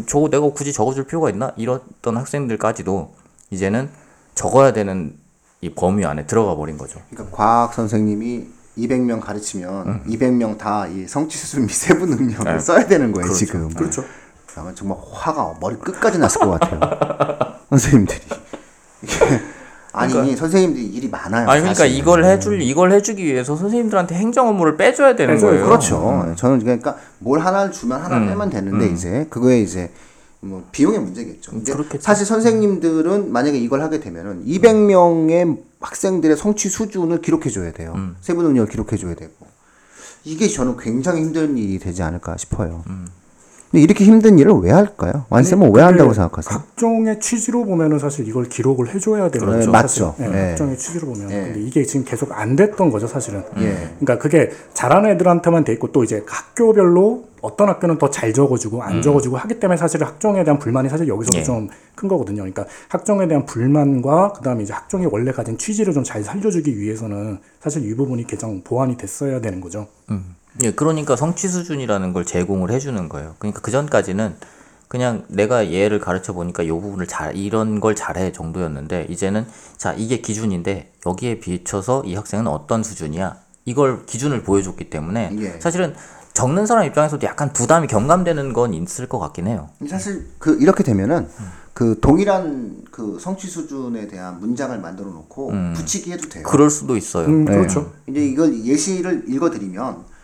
저거 0.08 0.30
내가 0.30 0.48
굳이 0.50 0.72
적어줄 0.72 1.06
필요가 1.06 1.30
있나 1.30 1.52
이랬던 1.58 2.16
학생들까지도 2.18 3.14
이제는 3.52 3.90
적어야 4.36 4.72
되는 4.74 5.16
이 5.62 5.74
범위 5.74 6.06
안에 6.06 6.26
들어가 6.26 6.56
버린 6.56 6.78
거죠. 6.78 7.00
그러니까 7.10 7.36
과학 7.36 7.74
선생님이 7.74 8.46
200명 8.78 9.22
가르치면 9.22 10.04
200명 10.06 10.58
다 10.58 10.88
이 10.88 11.08
성취 11.08 11.38
수준 11.38 11.66
및 11.66 11.72
세부 11.74 12.06
능력을 12.06 12.46
네. 12.52 12.60
써야 12.60 12.86
되는 12.88 13.12
거예요 13.12 13.32
지금. 13.34 13.70
그렇죠. 13.74 14.04
아마 14.58 14.74
정말 14.74 14.98
화가 15.12 15.56
머리 15.60 15.76
끝까지 15.78 16.18
났을 16.20 16.40
것 16.42 16.52
같아요. 16.60 16.80
선생님들이. 17.78 18.20
아니 19.94 20.36
선생님들이 20.36 20.86
일이 20.88 21.08
많아요. 21.08 21.48
아니 21.48 21.62
그러니까 21.62 21.84
사실. 21.84 21.98
이걸 21.98 22.26
해줄 22.26 22.62
이걸 22.62 22.92
해주기 22.92 23.24
위해서 23.24 23.56
선생님들한테 23.56 24.16
행정 24.16 24.48
업무를 24.50 24.76
빼줘야 24.76 25.16
되는 25.16 25.36
빼줘요. 25.36 25.52
거예요. 25.52 25.66
그렇죠. 25.66 26.34
저는 26.36 26.60
그러니까 26.60 26.98
뭘 27.20 27.40
하나를 27.40 27.72
주면 27.72 28.02
하나 28.02 28.20
를 28.20 28.28
빼면 28.28 28.50
되는데 28.50 28.88
이제 28.88 29.26
그거에 29.30 29.62
이제 29.62 29.92
뭐 30.42 30.64
비용의 30.72 31.00
문제겠죠. 31.00 31.52
그렇겠죠. 31.64 32.02
사실 32.02 32.26
선생님들은 32.26 33.32
만약에 33.32 33.58
이걸 33.58 33.82
하게 33.82 34.00
되면은 34.02 34.46
200명의 34.46 35.60
학생들의 35.80 36.36
성취 36.36 36.70
수준을 36.70 37.22
기록해 37.22 37.50
줘야 37.50 37.72
돼요. 37.72 37.94
음. 37.96 38.16
세부 38.20 38.44
능력을 38.44 38.70
기록해 38.70 38.98
줘야 38.98 39.16
되고. 39.16 39.34
이게 40.24 40.48
저는 40.48 40.78
굉장히 40.78 41.22
힘든 41.22 41.58
일이 41.58 41.80
되지 41.80 42.04
않을까 42.04 42.36
싶어요. 42.38 42.84
음. 43.66 43.72
근데 43.72 43.84
이렇게 43.84 44.06
힘든 44.06 44.40
일을 44.40 44.54
왜 44.62 44.72
할까요? 44.72 45.26
완쌤은 45.30 45.74
왜 45.76 45.82
한다고 45.82 46.14
생각하세요? 46.14 46.58
학종의 46.60 47.20
취지로 47.20 47.66
보면은 47.66 48.00
사실 48.00 48.28
이걸 48.28 48.48
기록을 48.48 48.94
해줘야 48.94 49.30
되는 49.30 49.48
그렇죠. 49.48 49.60
거죠. 49.60 49.72
맞죠. 49.72 50.16
사실. 50.18 50.26
예, 50.26 50.30
네. 50.36 50.50
학종의 50.50 50.78
취지로 50.78 51.08
보면. 51.08 51.28
네. 51.28 51.44
근데 51.46 51.62
이게 51.62 51.84
지금 51.84 52.06
계속 52.06 52.32
안 52.32 52.56
됐던 52.56 52.90
거죠, 52.92 53.08
사실은. 53.08 53.44
예. 53.58 53.90
그러니까 54.00 54.18
그게 54.18 54.52
잘하는 54.74 55.10
애들한테만 55.12 55.64
돼 55.66 55.74
있고 55.74 55.92
또 55.92 56.04
이제 56.04 56.24
학교별로 56.28 57.26
어떤 57.42 57.70
학교는 57.70 57.98
더 58.00 58.10
잘 58.10 58.34
적어주고 58.34 58.82
안 58.82 59.02
적어주고 59.02 59.38
하기 59.38 59.60
때문에 59.60 59.78
사실 59.78 60.04
학종에 60.04 60.44
대한 60.44 60.58
불만이 60.58 60.88
사실 60.90 61.08
여기서도 61.08 61.38
예. 61.40 61.44
좀큰 61.44 62.08
거거든요. 62.08 62.38
그러니까 62.38 62.66
학종에 62.88 63.28
대한 63.28 63.46
불만과 63.46 64.32
그다음에 64.34 64.64
이제 64.64 64.74
학종이 64.74 65.06
원래 65.06 65.32
가진 65.32 65.58
취지를 65.58 65.94
좀 65.94 66.04
잘 66.06 66.24
살려주기 66.24 66.80
위해서는 66.80 67.40
사실 67.60 67.84
이 67.90 67.96
부분이 67.96 68.26
개정 68.28 68.62
보완이 68.64 68.96
됐어야 68.96 69.42
되는 69.42 69.60
거죠. 69.60 69.88
예, 70.64 70.72
그러니까 70.72 71.16
성취 71.16 71.48
수준이라는 71.48 72.14
걸 72.14 72.26
제공을 72.26 72.72
해주는 72.72 73.10
거예요. 73.10 73.36
그러니까 73.40 73.62
그 73.62 73.72
전까지는 73.72 74.36
그냥 74.88 75.26
내가 75.28 75.74
얘를 75.74 76.00
가르쳐 76.00 76.34
보니까 76.34 76.64
이 76.64 76.70
부분을 76.70 77.08
잘 77.08 77.36
이런 77.36 77.80
걸 77.80 77.96
잘해 77.96 78.32
정도였는데 78.32 79.08
이제는 79.10 79.46
자 79.78 79.94
이게 79.94 80.22
기준인데 80.22 80.94
여기에 81.06 81.40
비춰서 81.40 82.04
이 82.06 82.16
학생은 82.16 82.48
어떤 82.48 82.84
수준이야 82.84 83.38
이걸 83.66 84.06
기준을 84.06 84.44
보여줬기 84.44 84.90
때문에 84.90 85.32
예. 85.40 85.60
사실은 85.60 85.96
적는 86.34 86.66
사람 86.66 86.86
입장에서도 86.86 87.26
약간 87.26 87.52
부담이 87.52 87.88
경감되는 87.88 88.54
건 88.54 88.74
있을 88.74 89.08
것 89.08 89.20
같긴 89.20 89.48
해요. 89.48 89.70
사실 89.88 90.28
그 90.38 90.58
이렇게 90.62 90.84
되면은 90.84 91.28
그 91.74 92.00
동일한 92.00 92.84
그 92.92 93.18
성취 93.20 93.48
수준에 93.48 94.08
대한 94.08 94.40
문장을 94.40 94.78
만들어 94.80 95.10
놓고 95.10 95.52
붙이기 95.76 96.12
해도 96.12 96.30
돼요. 96.30 96.44
그럴 96.44 96.70
수도 96.70 96.96
있어요. 96.96 97.28
음, 97.28 97.46
네. 97.46 97.56
그렇죠. 97.56 97.92
이제 98.08 98.26
이걸 98.26 98.64
예시를 98.64 99.26
읽어드리면 99.28 100.15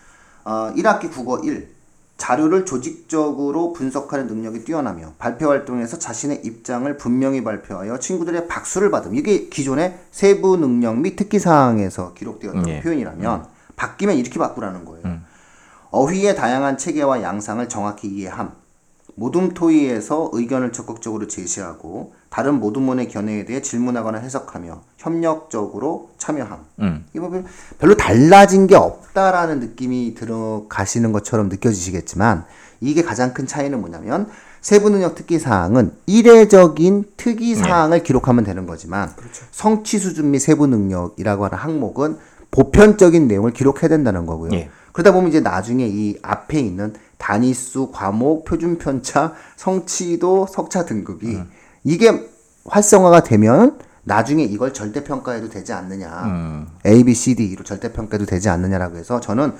어, 0.44 0.72
1학기 0.76 1.10
국어 1.10 1.38
1 1.38 1.68
자료를 2.16 2.64
조직적으로 2.64 3.72
분석하는 3.72 4.28
능력이 4.28 4.64
뛰어나며 4.64 5.14
발표 5.18 5.48
활동에서 5.48 5.98
자신의 5.98 6.42
입장을 6.44 6.96
분명히 6.96 7.42
발표하여 7.42 7.98
친구들의 7.98 8.46
박수를 8.46 8.90
받음. 8.90 9.16
이게 9.16 9.48
기존의 9.48 9.98
세부 10.12 10.56
능력 10.56 10.98
및 10.98 11.16
특기 11.16 11.40
사항에서 11.40 12.14
기록되었던 12.14 12.68
예. 12.68 12.80
표현이라면 12.80 13.46
바뀌면 13.74 14.16
이렇게 14.16 14.38
바꾸라는 14.38 14.84
거예요. 14.84 15.20
어휘의 15.90 16.36
다양한 16.36 16.78
체계와 16.78 17.22
양상을 17.22 17.68
정확히 17.68 18.08
이해함. 18.08 18.52
모둠 19.14 19.52
토의에서 19.52 20.30
의견을 20.32 20.72
적극적으로 20.72 21.26
제시하고 21.26 22.14
다른 22.32 22.60
모둠문의 22.60 23.08
견해에 23.10 23.44
대해 23.44 23.60
질문하거나 23.60 24.16
해석하며 24.16 24.80
협력적으로 24.96 26.08
참여함. 26.16 26.58
음. 26.80 27.04
이거 27.12 27.28
별- 27.28 27.44
별로 27.78 27.94
달라진 27.94 28.66
게 28.66 28.74
없다라는 28.74 29.60
느낌이 29.60 30.14
들어가시는 30.14 31.12
것처럼 31.12 31.50
느껴지시겠지만 31.50 32.46
이게 32.80 33.02
가장 33.02 33.34
큰 33.34 33.46
차이는 33.46 33.78
뭐냐면 33.78 34.28
세부 34.62 34.88
능력 34.88 35.14
특기 35.14 35.38
사항은 35.38 35.92
이례적인 36.06 37.04
특이 37.18 37.54
사항을 37.54 38.02
기록하면 38.02 38.44
되는 38.44 38.66
거지만 38.66 39.10
성취 39.50 39.98
수준 39.98 40.30
및 40.30 40.38
세부 40.38 40.66
능력이라고 40.66 41.44
하는 41.44 41.58
항목은 41.58 42.16
보편적인 42.50 43.28
내용을 43.28 43.52
기록해야 43.52 43.88
된다는 43.88 44.24
거고요. 44.24 44.52
예. 44.54 44.70
그러다 44.92 45.12
보면 45.12 45.28
이제 45.28 45.40
나중에 45.40 45.86
이 45.86 46.16
앞에 46.22 46.58
있는 46.60 46.94
단위수, 47.18 47.90
과목, 47.92 48.46
표준 48.46 48.78
편차, 48.78 49.34
성취도, 49.56 50.46
석차 50.50 50.86
등급이 50.86 51.38
이게 51.84 52.28
활성화가 52.64 53.22
되면 53.24 53.78
나중에 54.04 54.42
이걸 54.42 54.74
절대 54.74 55.04
평가해도 55.04 55.48
되지 55.48 55.72
않느냐. 55.72 56.22
음. 56.24 56.66
A, 56.86 57.04
B, 57.04 57.14
C, 57.14 57.34
D로 57.34 57.62
절대 57.62 57.92
평가도 57.92 58.26
되지 58.26 58.48
않느냐라고 58.48 58.96
해서 58.96 59.20
저는 59.20 59.52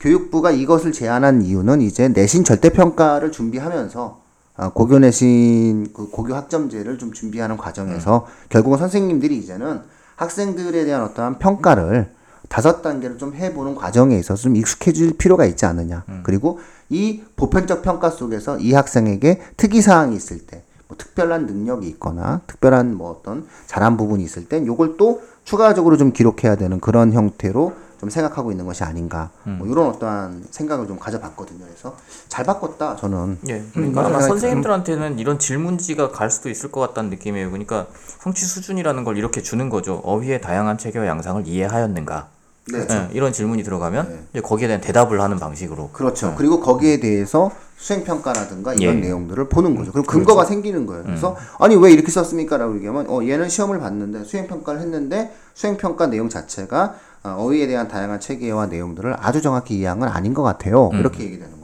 교육부가 0.00 0.50
이것을 0.50 0.92
제안한 0.92 1.42
이유는 1.42 1.80
이제 1.82 2.08
내신 2.08 2.42
절대 2.44 2.70
평가를 2.70 3.30
준비하면서 3.30 4.26
아, 4.58 4.70
고교 4.70 5.00
내신 5.00 5.92
그 5.92 6.08
고교 6.10 6.34
학점제를 6.34 6.98
좀 6.98 7.12
준비하는 7.12 7.56
과정에서 7.56 8.26
결국은 8.48 8.78
선생님들이 8.78 9.36
이제는 9.36 9.82
학생들에 10.16 10.84
대한 10.86 11.02
어떠한 11.02 11.38
평가를 11.38 12.10
다섯 12.48 12.80
단계를 12.80 13.18
좀 13.18 13.34
해보는 13.34 13.74
과정에 13.74 14.16
있어서 14.18 14.42
좀 14.42 14.56
익숙해질 14.56 15.18
필요가 15.18 15.44
있지 15.44 15.66
않느냐. 15.66 16.04
그리고 16.22 16.58
이 16.88 17.22
보편적 17.36 17.82
평가 17.82 18.08
속에서 18.08 18.58
이 18.58 18.72
학생에게 18.72 19.42
특이 19.56 19.82
사항이 19.82 20.16
있을 20.16 20.46
때, 20.46 20.62
뭐 20.88 20.96
특별한 20.96 21.46
능력이 21.46 21.88
있거나 21.88 22.40
특별한 22.46 22.94
뭐 22.94 23.10
어떤 23.10 23.46
잘한 23.66 23.96
부분이 23.96 24.22
있을 24.24 24.48
땐 24.48 24.66
요걸 24.66 24.96
또 24.96 25.22
추가적으로 25.44 25.96
좀 25.96 26.12
기록해야 26.12 26.56
되는 26.56 26.80
그런 26.80 27.12
형태로 27.12 27.86
좀 27.98 28.10
생각하고 28.10 28.50
있는 28.50 28.66
것이 28.66 28.84
아닌가. 28.84 29.30
뭐 29.44 29.66
이런 29.66 29.88
어떠한 29.88 30.44
생각을 30.50 30.86
좀 30.86 30.98
가져봤거든요. 30.98 31.64
그래서 31.64 31.96
잘 32.28 32.44
바꿨다 32.44 32.96
저는. 32.96 33.38
예, 33.48 33.64
그러니까 33.72 34.02
맞아요. 34.02 34.14
아마 34.14 34.24
음. 34.24 34.28
선생님들한테는 34.28 35.18
이런 35.18 35.38
질문지가 35.38 36.10
갈 36.10 36.30
수도 36.30 36.50
있을 36.50 36.70
것 36.70 36.80
같다는 36.80 37.10
느낌이에요. 37.10 37.50
그러니까 37.50 37.86
성취 38.18 38.44
수준이라는 38.44 39.04
걸 39.04 39.16
이렇게 39.16 39.40
주는 39.40 39.70
거죠. 39.70 40.02
어휘의 40.04 40.42
다양한 40.42 40.76
체계와 40.76 41.06
양상을 41.06 41.46
이해하였는가? 41.46 42.28
네. 42.72 42.86
예, 42.90 43.08
이런 43.12 43.32
질문이 43.32 43.62
들어가면 43.62 44.26
이제 44.32 44.40
거기에 44.40 44.66
대한 44.66 44.80
대답을 44.80 45.20
하는 45.20 45.38
방식으로. 45.38 45.90
그렇죠. 45.92 46.34
그리고 46.36 46.60
거기에 46.60 46.98
대해서 46.98 47.50
수행 47.76 48.04
평가라든가 48.04 48.74
이런 48.74 48.96
예. 48.96 49.00
내용들을 49.00 49.48
보는 49.48 49.76
거죠. 49.76 49.92
그럼 49.92 50.04
근거가 50.06 50.44
생기는 50.44 50.86
거예요. 50.86 51.04
그래서 51.04 51.36
아니 51.60 51.76
왜 51.76 51.92
이렇게 51.92 52.10
썼습니까라고 52.10 52.76
얘기하면 52.76 53.06
어 53.08 53.22
얘는 53.22 53.48
시험을 53.48 53.78
봤는데 53.78 54.24
수행 54.24 54.46
평가를 54.46 54.80
했는데 54.80 55.32
수행 55.54 55.76
평가 55.76 56.06
내용 56.06 56.28
자체가 56.28 56.94
어, 57.22 57.36
어휘에 57.38 57.66
대한 57.66 57.88
다양한 57.88 58.18
체계와 58.20 58.66
내용들을 58.66 59.16
아주 59.18 59.42
정확히 59.42 59.76
이해한 59.76 60.00
건 60.00 60.08
아닌 60.08 60.32
것 60.34 60.42
같아요. 60.42 60.90
이렇게 60.94 61.24
얘기되는 61.24 61.50
거죠. 61.50 61.55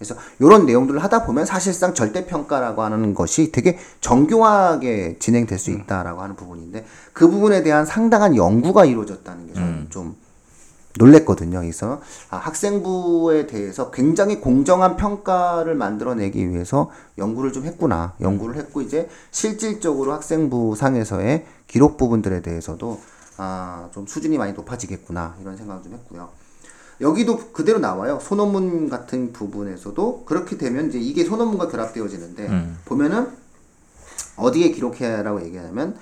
그래서 0.00 0.14
이런 0.38 0.64
내용들을 0.64 1.04
하다 1.04 1.26
보면 1.26 1.44
사실상 1.44 1.92
절대 1.92 2.24
평가라고 2.24 2.80
하는 2.80 3.12
것이 3.12 3.52
되게 3.52 3.78
정교하게 4.00 5.18
진행될 5.18 5.58
수 5.58 5.70
있다라고 5.70 6.22
하는 6.22 6.36
부분인데 6.36 6.86
그 7.12 7.28
부분에 7.28 7.62
대한 7.62 7.84
상당한 7.84 8.34
연구가 8.34 8.86
이루어졌다는 8.86 9.48
게 9.48 9.52
저는 9.52 9.86
좀 9.90 10.16
놀랬거든요. 10.98 11.60
그래서 11.60 12.00
아, 12.30 12.38
학생부에 12.38 13.46
대해서 13.46 13.90
굉장히 13.90 14.40
공정한 14.40 14.96
평가를 14.96 15.74
만들어내기 15.74 16.48
위해서 16.48 16.90
연구를 17.18 17.52
좀 17.52 17.66
했구나. 17.66 18.14
연구를 18.22 18.56
했고 18.56 18.80
이제 18.80 19.06
실질적으로 19.30 20.14
학생부 20.14 20.76
상에서의 20.76 21.44
기록 21.66 21.98
부분들에 21.98 22.40
대해서도 22.40 22.98
아, 23.36 23.90
좀 23.92 24.06
수준이 24.06 24.38
많이 24.38 24.54
높아지겠구나. 24.54 25.36
이런 25.42 25.58
생각을 25.58 25.82
좀 25.82 25.92
했고요. 25.92 26.30
여기도 27.00 27.38
그대로 27.52 27.78
나와요. 27.78 28.18
소논문 28.20 28.88
같은 28.90 29.32
부분에서도 29.32 30.24
그렇게 30.26 30.58
되면 30.58 30.88
이제 30.88 30.98
이게 30.98 31.24
소논문과 31.24 31.68
결합되어지는데 31.68 32.48
보면은 32.84 33.28
어디에 34.36 34.70
기록해라고 34.70 35.42
얘기하냐면 35.44 35.96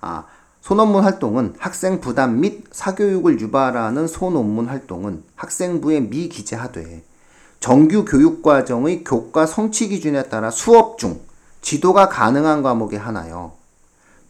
아 0.00 0.26
소논문 0.60 1.02
활동은 1.02 1.54
학생 1.58 2.00
부담 2.00 2.40
및 2.40 2.64
사교육을 2.70 3.40
유발하는 3.40 4.06
소논문 4.06 4.66
활동은 4.66 5.24
학생부에 5.34 6.00
미기재하되 6.00 7.02
정규 7.58 8.04
교육 8.04 8.42
과정의 8.42 9.04
교과 9.04 9.46
성취 9.46 9.88
기준에 9.88 10.24
따라 10.24 10.50
수업 10.50 10.98
중 10.98 11.20
지도가 11.62 12.08
가능한 12.08 12.62
과목에 12.62 12.96
하나여 12.96 13.56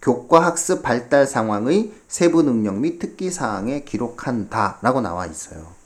교과 0.00 0.44
학습 0.44 0.82
발달 0.82 1.26
상황의 1.26 1.92
세부 2.08 2.42
능력 2.42 2.76
및 2.76 2.98
특기 2.98 3.30
사항에 3.30 3.84
기록한다라고 3.84 5.00
나와 5.00 5.26
있어요. 5.26 5.81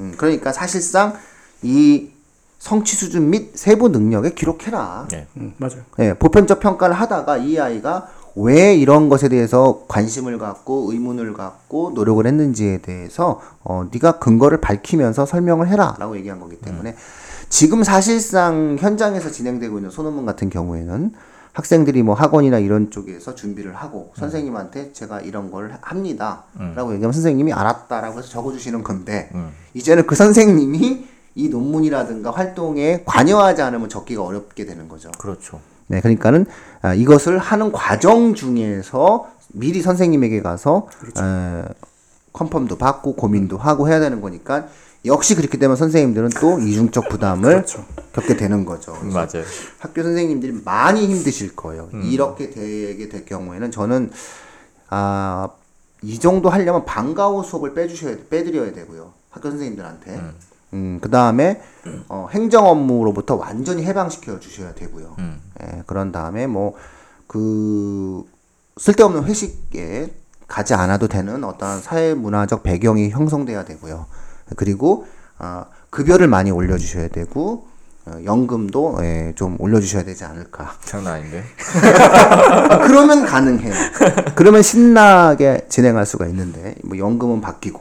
음, 0.00 0.14
그러니까 0.16 0.52
사실상 0.52 1.14
이 1.62 2.10
성취 2.58 2.96
수준 2.96 3.30
및 3.30 3.52
세부 3.54 3.88
능력에 3.88 4.30
기록해라. 4.30 5.08
예. 5.12 5.26
음, 5.36 5.54
맞아요. 5.58 5.82
예, 6.00 6.14
보편적 6.14 6.60
평가를 6.60 6.94
하다가 6.94 7.36
이 7.38 7.58
아이가 7.58 8.08
왜 8.34 8.74
이런 8.74 9.08
것에 9.08 9.28
대해서 9.28 9.84
관심을 9.88 10.38
갖고 10.38 10.92
의문을 10.92 11.34
갖고 11.34 11.90
노력을 11.94 12.24
했는지에 12.24 12.78
대해서 12.78 13.40
어 13.64 13.86
네가 13.92 14.18
근거를 14.18 14.60
밝히면서 14.60 15.26
설명을 15.26 15.68
해라라고 15.68 16.16
얘기한 16.16 16.38
거기 16.38 16.56
때문에 16.56 16.94
지금 17.48 17.82
사실상 17.82 18.76
현장에서 18.78 19.30
진행되고 19.30 19.78
있는 19.78 19.90
소논문 19.90 20.24
같은 20.26 20.50
경우에는 20.50 21.12
학생들이 21.62 22.04
뭐 22.04 22.14
학원이나 22.14 22.60
이런 22.60 22.88
쪽에서 22.92 23.34
준비를 23.34 23.74
하고 23.74 24.12
선생님한테 24.14 24.92
제가 24.92 25.20
이런 25.22 25.50
걸 25.50 25.76
합니다라고 25.80 26.92
얘기하면 26.94 27.10
선생님이 27.12 27.52
알았다라고 27.52 28.18
해서 28.20 28.28
적어주시는 28.28 28.84
건데 28.84 29.28
이제는 29.74 30.06
그 30.06 30.14
선생님이 30.14 31.04
이 31.34 31.48
논문이라든가 31.48 32.30
활동에 32.30 33.02
관여하지 33.04 33.62
않으면 33.62 33.88
적기가 33.88 34.22
어렵게 34.22 34.66
되는 34.66 34.88
거죠. 34.88 35.10
그렇죠. 35.18 35.60
네, 35.88 36.00
그러니까는 36.00 36.46
아, 36.80 36.94
이것을 36.94 37.38
하는 37.38 37.72
과정 37.72 38.34
중에서 38.34 39.28
미리 39.48 39.82
선생님에게 39.82 40.42
가서 40.42 40.86
에, 41.18 41.64
컨펌도 42.34 42.78
받고 42.78 43.16
고민도 43.16 43.58
하고 43.58 43.88
해야 43.88 43.98
되는 43.98 44.20
거니까 44.20 44.68
역시 45.04 45.34
그렇게 45.34 45.58
되면 45.58 45.76
선생님들은 45.76 46.30
또 46.40 46.58
이중적 46.58 47.08
부담을 47.08 47.50
그렇죠. 47.50 47.84
겪게 48.12 48.36
되는 48.36 48.64
거죠. 48.64 48.92
맞아요. 49.04 49.44
학교 49.78 50.02
선생님들이 50.02 50.62
많이 50.64 51.06
힘드실 51.06 51.54
거예요. 51.54 51.88
이렇게 52.02 52.50
되게 52.50 53.08
될 53.08 53.24
경우에는 53.24 53.70
저는 53.70 54.10
아, 54.90 55.48
이 56.02 56.18
정도 56.18 56.48
하려면 56.50 56.84
방과후 56.84 57.44
수업을 57.44 57.74
빼주셔야 57.74 58.16
빼드려야 58.28 58.72
되고요. 58.72 59.12
학교 59.30 59.50
선생님들한테. 59.50 60.20
음, 60.74 60.98
그 61.00 61.10
다음에 61.10 61.62
어, 62.08 62.28
행정 62.30 62.66
업무로부터 62.66 63.36
완전히 63.36 63.84
해방시켜 63.84 64.38
주셔야 64.40 64.74
되고요. 64.74 65.16
음. 65.18 65.40
예, 65.62 65.82
그런 65.86 66.12
다음에 66.12 66.46
뭐 66.46 66.74
그 67.28 68.24
쓸데없는 68.78 69.24
회식에 69.24 70.12
가지 70.48 70.74
않아도 70.74 71.06
되는 71.06 71.44
어떤 71.44 71.80
사회 71.80 72.14
문화적 72.14 72.64
배경이 72.64 73.10
형성돼야 73.10 73.64
되고요. 73.64 74.06
그리고 74.56 75.06
아, 75.38 75.66
급여를 75.90 76.26
많이 76.28 76.50
올려주셔야 76.50 77.08
되고 77.08 77.66
어, 78.06 78.18
연금도 78.24 78.98
예, 79.02 79.32
좀 79.36 79.56
올려주셔야 79.58 80.02
되지 80.04 80.24
않을까. 80.24 80.72
장난 80.80 81.14
아닌데. 81.14 81.44
아, 82.70 82.78
그러면 82.86 83.24
가능해요. 83.26 83.72
그러면 84.34 84.62
신나게 84.62 85.66
진행할 85.68 86.06
수가 86.06 86.26
있는데 86.28 86.74
뭐 86.84 86.96
연금은 86.96 87.40
바뀌고, 87.40 87.80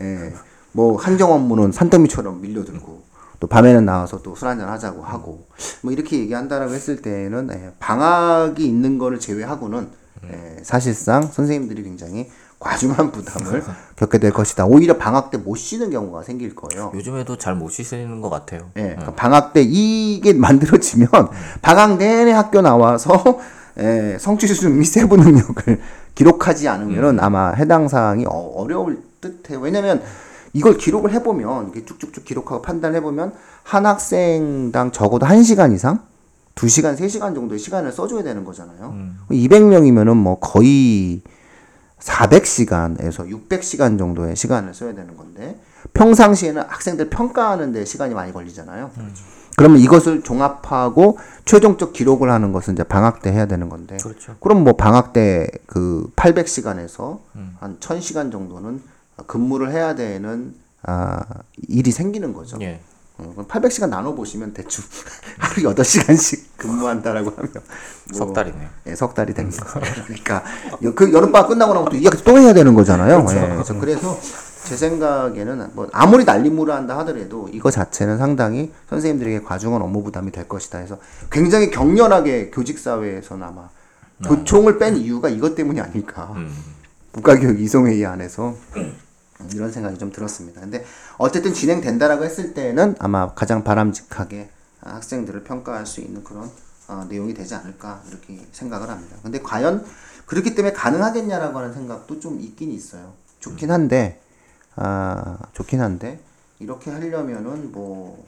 예, 0.00 0.32
뭐 0.72 0.96
한정 0.96 1.32
업무는 1.32 1.70
산더미처럼 1.72 2.40
밀려들고, 2.40 3.02
또 3.40 3.46
밤에는 3.46 3.84
나와서 3.84 4.22
또 4.22 4.34
술 4.34 4.48
한잔 4.48 4.68
하자고 4.70 5.02
하고, 5.02 5.46
뭐 5.82 5.92
이렇게 5.92 6.18
얘기한다라고 6.18 6.72
했을 6.72 7.02
때는 7.02 7.50
예, 7.52 7.72
방학이 7.78 8.66
있는 8.66 8.96
거를 8.98 9.18
제외하고는 9.20 9.88
예, 10.32 10.56
사실상 10.62 11.22
선생님들이 11.22 11.82
굉장히 11.82 12.30
과중한 12.60 13.10
부담을 13.10 13.64
겪게 13.96 14.18
될 14.18 14.32
것이다. 14.32 14.66
오히려 14.66 14.96
방학 14.98 15.30
때 15.30 15.38
못 15.38 15.56
쉬는 15.56 15.90
경우가 15.90 16.22
생길 16.22 16.54
거예요. 16.54 16.92
요즘에도 16.94 17.36
잘 17.38 17.54
못 17.54 17.70
쉬시는 17.70 18.20
것 18.20 18.28
같아요. 18.28 18.70
예, 18.76 18.82
그러니까 18.90 19.14
방학 19.14 19.52
때 19.54 19.62
이게 19.62 20.34
만들어지면 20.34 21.08
방학 21.62 21.96
내내 21.96 22.30
학교 22.32 22.60
나와서 22.60 23.40
예, 23.78 24.18
성취 24.20 24.46
수준 24.46 24.78
및 24.78 24.84
세부 24.84 25.16
능력을 25.16 25.80
기록하지 26.14 26.68
않으면은 26.68 27.18
아마 27.20 27.50
해당 27.52 27.88
사항이 27.88 28.26
어, 28.26 28.30
어려울 28.56 29.02
듯해요. 29.22 29.58
왜냐면 29.60 30.02
이걸 30.52 30.76
기록을 30.76 31.12
해보면 31.12 31.64
이렇게 31.64 31.84
쭉쭉쭉 31.86 32.24
기록하고 32.26 32.60
판단해보면 32.60 33.32
한 33.62 33.86
학생당 33.86 34.92
적어도 34.92 35.24
한 35.24 35.42
시간 35.44 35.72
이상, 35.72 36.00
두 36.54 36.68
시간, 36.68 36.96
세 36.96 37.08
시간 37.08 37.34
정도의 37.34 37.58
시간을 37.58 37.92
써줘야 37.92 38.22
되는 38.22 38.44
거잖아요. 38.44 38.94
200명이면은 39.30 40.14
뭐 40.16 40.38
거의 40.40 41.22
400시간에서 42.00 43.28
600시간 43.48 43.98
정도의 43.98 44.36
시간을 44.36 44.74
써야 44.74 44.94
되는 44.94 45.16
건데 45.16 45.60
평상시에는 45.94 46.62
학생들 46.68 47.10
평가하는 47.10 47.72
데 47.72 47.84
시간이 47.84 48.14
많이 48.14 48.32
걸리잖아요. 48.32 48.90
그러면 49.56 49.78
이것을 49.80 50.22
종합하고 50.22 51.18
최종적 51.44 51.92
기록을 51.92 52.30
하는 52.30 52.52
것은 52.52 52.74
이제 52.74 52.82
방학 52.84 53.20
때 53.20 53.30
해야 53.30 53.46
되는 53.46 53.68
건데 53.68 53.98
그렇죠. 54.02 54.36
그럼 54.40 54.64
뭐 54.64 54.74
방학 54.74 55.12
때 55.12 55.48
그 55.66 56.10
800시간에서 56.16 57.18
한 57.60 57.78
1000시간 57.78 58.32
정도는 58.32 58.82
근무를 59.26 59.70
해야 59.72 59.94
되는 59.94 60.54
아, 60.82 61.20
일이 61.68 61.90
생기는 61.92 62.32
거죠. 62.32 62.56
예. 62.62 62.80
어, 63.20 63.32
그럼 63.34 63.46
800시간 63.46 63.88
나눠 63.90 64.14
보시면 64.14 64.52
대충 64.54 64.82
하루 65.38 65.74
8시간씩 65.74 66.40
근무한다라고 66.56 67.30
하면 67.36 67.52
뭐 67.52 67.62
석 68.18 68.32
달이네요. 68.34 68.68
예, 68.86 68.94
석 68.94 69.14
달이 69.14 69.34
된 69.34 69.50
거예요. 69.50 69.94
그러니까 70.06 70.42
여- 70.82 70.94
그 70.94 71.12
여름 71.12 71.30
방학 71.32 71.48
끝나고 71.48 71.74
나면 71.74 71.90
또이 71.90 72.04
학기 72.04 72.24
또 72.24 72.38
해야 72.38 72.52
되는 72.52 72.74
거잖아요. 72.74 73.18
예, 73.20 73.24
그래서 73.54 73.74
그래서 73.80 74.18
제 74.64 74.76
생각에는 74.76 75.70
뭐 75.74 75.88
아무리 75.92 76.24
난리무를 76.24 76.72
한다 76.74 76.98
하더라도 76.98 77.48
이거 77.52 77.70
자체는 77.70 78.18
상당히 78.18 78.72
선생님들에게 78.90 79.42
과중한 79.42 79.80
업무 79.82 80.02
부담이 80.02 80.32
될 80.32 80.46
것이다 80.48 80.78
해서 80.78 80.98
굉장히 81.30 81.70
격렬하게 81.70 82.50
교직 82.50 82.78
사회에서는 82.78 83.46
아마 83.46 83.68
교총을 84.24 84.78
뺀 84.78 84.96
이유가 84.96 85.28
이것 85.28 85.54
때문이 85.54 85.80
아닐까. 85.80 86.34
국가교육 87.12 87.60
이송회의 87.60 88.04
안에서 88.06 88.54
이런 89.52 89.70
생각이 89.72 89.98
좀 89.98 90.12
들었습니다. 90.12 90.60
근데 90.60 90.84
어쨌든 91.18 91.54
진행된다라고 91.54 92.24
했을 92.24 92.54
때는 92.54 92.96
아마 92.98 93.34
가장 93.34 93.64
바람직하게 93.64 94.50
학생들을 94.80 95.44
평가할 95.44 95.86
수 95.86 96.00
있는 96.00 96.24
그런 96.24 96.50
어, 96.88 97.06
내용이 97.08 97.34
되지 97.34 97.54
않을까 97.54 98.02
이렇게 98.08 98.40
생각을 98.52 98.88
합니다. 98.88 99.16
근데 99.22 99.40
과연 99.40 99.84
그렇기 100.26 100.54
때문에 100.54 100.72
가능하겠냐라고 100.72 101.58
하는 101.58 101.72
생각도 101.72 102.18
좀 102.20 102.40
있긴 102.40 102.72
있어요. 102.72 103.12
좋긴 103.38 103.70
한데 103.70 104.20
아 104.76 105.38
좋긴 105.52 105.80
한데 105.80 106.20
이렇게 106.58 106.90
하려면은 106.90 107.72
뭐 107.72 108.24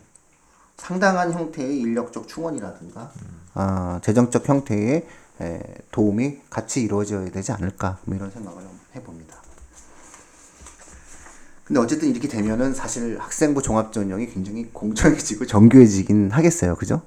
상당한 0.76 1.32
형태의 1.32 1.78
인력적 1.80 2.28
충원이라든가 2.28 3.10
아 3.54 4.00
재정적 4.02 4.48
형태의 4.48 5.06
에, 5.40 5.60
도움이 5.90 6.42
같이 6.50 6.82
이루어져야 6.82 7.30
되지 7.30 7.52
않을까 7.52 7.98
뭐 8.04 8.16
이런 8.16 8.30
생각을 8.30 8.62
해봅니다. 8.94 9.41
근데 11.72 11.80
어쨌든 11.80 12.10
이렇게 12.10 12.28
되면은 12.28 12.74
사실 12.74 13.16
학생부 13.18 13.62
종합 13.62 13.94
전형이 13.94 14.26
굉장히 14.28 14.68
공정해지고 14.74 15.46
정교해지긴 15.46 16.30
하겠어요, 16.30 16.74
그죠? 16.76 17.00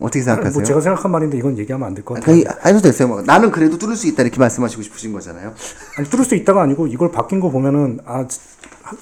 어떻게 0.00 0.22
생각하세요? 0.24 0.52
뭐 0.54 0.64
제가 0.64 0.80
생각한 0.80 1.12
말인데 1.12 1.38
이건 1.38 1.56
얘기하면 1.56 1.86
안 1.86 1.94
될 1.94 2.04
것 2.04 2.14
같아요. 2.14 2.34
아니, 2.34 2.44
해도 2.66 2.80
됐어요. 2.82 3.06
뭐. 3.06 3.22
나는 3.22 3.52
그래도 3.52 3.78
뚫을 3.78 3.94
수 3.94 4.08
있다 4.08 4.24
이렇게 4.24 4.40
말씀하시고 4.40 4.82
싶으신 4.82 5.12
거잖아요. 5.12 5.54
아니 5.98 6.10
뚫을 6.10 6.24
수 6.24 6.34
있다가 6.34 6.62
아니고 6.62 6.88
이걸 6.88 7.12
바뀐 7.12 7.38
거 7.38 7.48
보면은 7.48 8.00
아 8.04 8.26
지- 8.26 8.40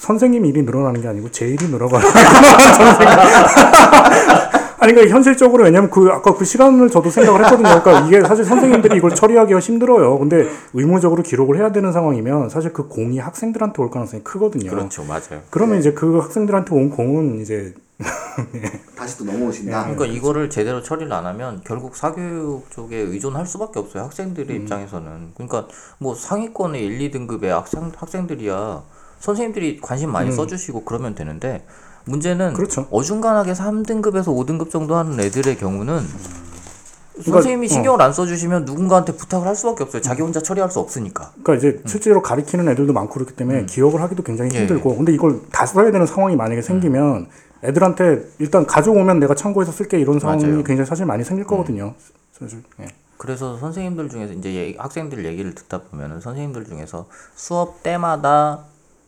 선생님 0.00 0.44
일이 0.44 0.60
늘어나는 0.62 1.00
게 1.00 1.08
아니고 1.08 1.30
제 1.30 1.46
일이 1.48 1.66
늘어가는 1.66 2.06
저는 2.76 2.94
생각. 2.98 4.63
아니 4.84 4.92
그러니까 4.92 5.14
현실적으로 5.14 5.64
왜냐면 5.64 5.90
그 5.90 6.08
아까 6.10 6.34
그 6.34 6.44
시간을 6.44 6.90
저도 6.90 7.10
생각을 7.10 7.44
했거든요. 7.44 7.82
그러니까 7.82 8.06
이게 8.06 8.20
사실 8.22 8.44
선생님들이 8.44 8.98
이걸 8.98 9.14
처리하기가 9.14 9.58
힘들어요. 9.58 10.18
근데 10.18 10.46
의무적으로 10.74 11.22
기록을 11.22 11.56
해야 11.56 11.72
되는 11.72 11.90
상황이면 11.92 12.50
사실 12.50 12.72
그 12.72 12.88
공이 12.88 13.18
학생들한테 13.18 13.82
올 13.82 13.90
가능성이 13.90 14.22
크거든요. 14.22 14.70
그렇죠, 14.70 15.04
맞아요. 15.04 15.42
그러면 15.50 15.78
이제 15.78 15.92
그 15.92 16.18
학생들한테 16.18 16.74
온 16.74 16.90
공은 16.90 17.40
이제 17.40 17.74
다시 18.96 19.18
또 19.18 19.24
넘어오신다. 19.24 19.84
그러니까 19.84 20.06
이거를 20.06 20.50
제대로 20.50 20.82
처리를 20.82 21.12
안 21.12 21.24
하면 21.26 21.62
결국 21.64 21.96
사교육 21.96 22.70
쪽에 22.70 22.96
의존할 22.96 23.46
수밖에 23.46 23.78
없어요. 23.78 24.02
학생들의 24.04 24.56
입장에서는. 24.56 25.32
그러니까 25.34 25.66
뭐 25.98 26.14
상위권의 26.14 26.84
1, 26.84 27.10
2등급의 27.10 27.46
학생 27.46 27.90
학생들이야 27.94 28.82
선생님들이 29.20 29.80
관심 29.80 30.12
많이 30.12 30.30
써주시고 30.30 30.84
그러면 30.84 31.14
되는데 31.14 31.64
문제는 32.04 32.54
그렇죠. 32.54 32.86
어중간하게 32.90 33.52
3등급에서 33.52 34.26
5등급 34.26 34.70
정도 34.70 34.96
하는 34.96 35.18
애들의 35.20 35.56
경우는 35.56 36.02
그러니까, 37.14 37.32
선생님이 37.32 37.68
신경을 37.68 38.02
안 38.02 38.12
써주시면 38.12 38.64
누군가한테 38.64 39.14
부탁을 39.14 39.46
할 39.46 39.54
수밖에 39.54 39.84
없어요. 39.84 40.02
자기 40.02 40.22
혼자 40.22 40.40
처리할 40.40 40.70
수 40.70 40.80
없으니까. 40.80 41.32
그러니까 41.42 41.54
이제 41.54 41.80
실제로 41.86 42.22
가리키는 42.22 42.68
애들도 42.68 42.92
많고 42.92 43.14
그렇기 43.14 43.36
때문에 43.36 43.66
기억을 43.66 44.02
하기도 44.02 44.24
굉장히 44.24 44.54
예, 44.54 44.60
힘들고 44.60 44.96
근데 44.96 45.12
이걸 45.12 45.40
다 45.52 45.64
써야 45.64 45.92
되는 45.92 46.06
상황이 46.06 46.34
만약에 46.34 46.60
생기면 46.60 47.28
애들한테 47.62 48.24
일단 48.40 48.66
가져오면 48.66 49.20
내가 49.20 49.34
참고해서 49.34 49.70
쓸게 49.70 49.98
이런 50.00 50.18
상황이 50.18 50.42
맞아요. 50.42 50.64
굉장히 50.64 50.86
사실 50.86 51.06
많이 51.06 51.22
생길 51.22 51.46
거거든요. 51.46 51.94
사실 52.32 52.62
예. 52.80 52.86
그래서 53.16 53.56
선생님들 53.58 54.08
중에서 54.08 54.32
이제 54.34 54.74
학생들 54.76 55.24
얘기를 55.24 55.54
듣다 55.54 55.82
보면은 55.82 56.20
선생님들 56.20 56.64
중에서 56.66 57.06
수업 57.36 57.82
때마다 57.84 58.64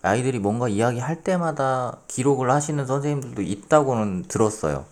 아이들이 0.07 0.39
뭔가 0.39 0.69
이야기할 0.69 1.23
때마다 1.23 1.99
기록을 2.09 2.51
하시는 2.51 2.87
선생님들도 2.87 3.43
있다고는 3.43 4.25
들었어요. 4.29 4.85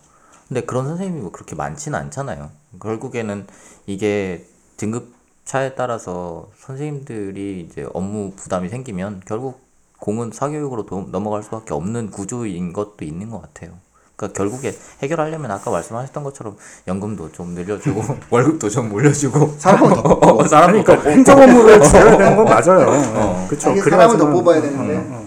근데 0.47 0.61
그런 0.61 0.85
선생님이 0.85 1.21
뭐 1.21 1.31
그렇게 1.31 1.55
많지는 1.55 1.97
않잖아요. 1.97 2.51
결국에는 2.79 3.47
이게 3.87 4.45
등급 4.77 5.13
차에 5.45 5.75
따라서 5.75 6.49
선생님들이 6.59 7.61
이제 7.69 7.87
업무 7.93 8.31
부담이 8.35 8.69
생기면 8.69 9.21
결국 9.25 9.61
공은 9.99 10.31
사교육으로 10.31 10.85
도- 10.85 11.07
넘어갈 11.11 11.41
수밖에 11.43 11.73
없는 11.73 12.11
구조인 12.11 12.73
것도 12.73 13.05
있는 13.05 13.29
것 13.29 13.41
같아요. 13.41 13.73
그러니까 14.15 14.37
결국에 14.37 14.75
해결하려면 15.01 15.51
아까 15.51 15.71
말씀하셨던 15.71 16.23
것처럼 16.23 16.55
연금도 16.87 17.31
좀 17.31 17.49
늘려주고 17.49 18.01
월급도 18.29 18.69
좀 18.69 18.91
올려주고 18.93 19.55
사람을 19.57 19.89
더 19.95 20.03
뽑고. 20.03 20.39
아니 20.41 20.49
사람도 20.49 20.83
그러니까 20.83 21.09
행정 21.09 21.41
업무를 21.41 21.81
줄여야 21.83 22.17
되는 22.17 22.35
건 22.37 22.45
맞아요. 22.45 23.45
그렇죠. 23.47 23.71
이게 23.71 23.81
사람을 23.81 24.17
더 24.17 24.29
뽑아야 24.29 24.61
되는데 24.61 25.25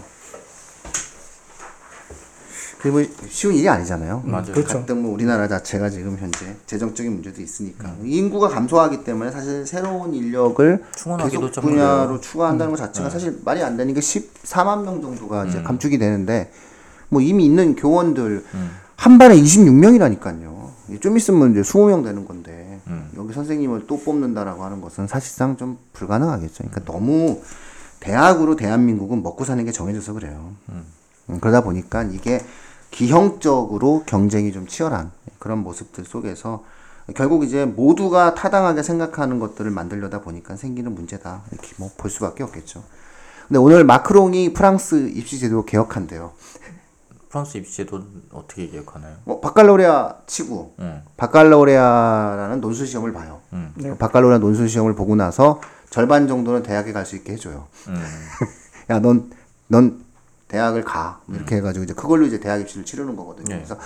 그게 2.78 2.90
뭐 2.90 3.02
쉬운 3.28 3.54
일이 3.56 3.68
아니잖아요. 3.68 4.22
맞아요. 4.24 4.52
그렇죠. 4.52 4.78
가뜩 4.78 4.96
뭐 4.98 5.12
우리나라 5.12 5.48
자체가 5.48 5.90
지금 5.90 6.16
현재 6.16 6.54
재정적인 6.64 7.12
문제도 7.12 7.42
있으니까 7.42 7.92
인구가 8.04 8.48
감소하기 8.48 9.02
때문에 9.02 9.32
사실 9.32 9.66
새로운 9.66 10.14
인력을 10.14 10.84
충원하기도 10.94 11.40
계속 11.40 11.52
좀 11.52 11.64
분야로. 11.64 12.20
추가한다는 12.20 12.70
것 12.72 12.76
자체가 12.78 13.10
사실 13.10 13.40
말이 13.44 13.62
안 13.64 13.76
되는 13.76 13.92
게 13.92 13.98
14만 14.00 14.84
명 14.84 15.02
정도가 15.02 15.46
이제 15.46 15.60
감축이 15.60 15.98
되는데 15.98 16.52
뭐 17.08 17.20
이미 17.20 17.44
있는 17.44 17.74
교원들 17.76 18.44
한 18.96 19.18
반에 19.18 19.36
26명이라니까요. 19.36 20.68
좀 21.00 21.16
있으면 21.16 21.52
이제 21.52 21.60
20명 21.60 22.02
되는 22.04 22.26
건데 22.26 22.80
여기 23.16 23.32
선생님을 23.32 23.86
또 23.86 24.00
뽑는다라고 24.00 24.64
하는 24.64 24.80
것은 24.80 25.06
사실상 25.06 25.56
좀 25.56 25.78
불가능하겠죠. 25.92 26.64
그러니까 26.64 26.84
너무 26.90 27.40
대학으로 28.00 28.56
대한민국은 28.56 29.22
먹고 29.22 29.44
사는 29.44 29.64
게 29.64 29.72
정해져서 29.72 30.14
그래요. 30.14 30.52
음, 30.70 30.84
그러다 31.40 31.62
보니까 31.62 32.04
이게 32.04 32.40
기형적으로 32.90 34.02
경쟁이 34.06 34.52
좀 34.52 34.66
치열한 34.66 35.10
그런 35.38 35.58
모습들 35.58 36.04
속에서 36.04 36.64
결국 37.14 37.44
이제 37.44 37.64
모두가 37.64 38.34
타당하게 38.34 38.82
생각하는 38.82 39.38
것들을 39.38 39.70
만들려다 39.70 40.20
보니까 40.20 40.56
생기는 40.56 40.94
문제다 40.94 41.42
이렇게 41.52 41.68
뭐 41.78 41.90
볼 41.96 42.10
수밖에 42.10 42.42
없겠죠. 42.44 42.82
근데 43.46 43.58
오늘 43.58 43.84
마크롱이 43.84 44.52
프랑스 44.52 45.08
입시 45.14 45.38
제도 45.38 45.64
개혁한대요. 45.64 46.32
프랑스 47.28 47.58
입시제도 47.58 48.02
어떻게 48.32 48.66
기억하나요? 48.68 49.16
뭐 49.24 49.40
바칼로레아 49.40 50.14
치고 50.26 50.74
응. 50.80 51.02
바칼로레아라는 51.16 52.60
논술 52.60 52.86
시험을 52.86 53.12
봐요. 53.12 53.40
음. 53.52 53.72
그 53.80 53.96
바칼로레아 53.96 54.38
논술 54.38 54.68
시험을 54.68 54.94
보고 54.94 55.14
나서 55.14 55.60
절반 55.90 56.26
정도는 56.28 56.62
대학에 56.62 56.92
갈 56.92 57.04
수 57.04 57.16
있게 57.16 57.32
해줘요. 57.34 57.66
음. 57.88 58.02
야, 58.90 58.98
넌, 59.00 59.30
넌 59.68 60.02
대학을 60.48 60.82
가. 60.84 61.20
뭐 61.26 61.36
이렇게 61.36 61.56
해가지고 61.56 61.84
이제 61.84 61.92
그걸로 61.92 62.24
이제 62.24 62.40
대학 62.40 62.58
입시를 62.62 62.86
치르는 62.86 63.16
거거든요. 63.16 63.48
네. 63.48 63.56
그래서 63.56 63.76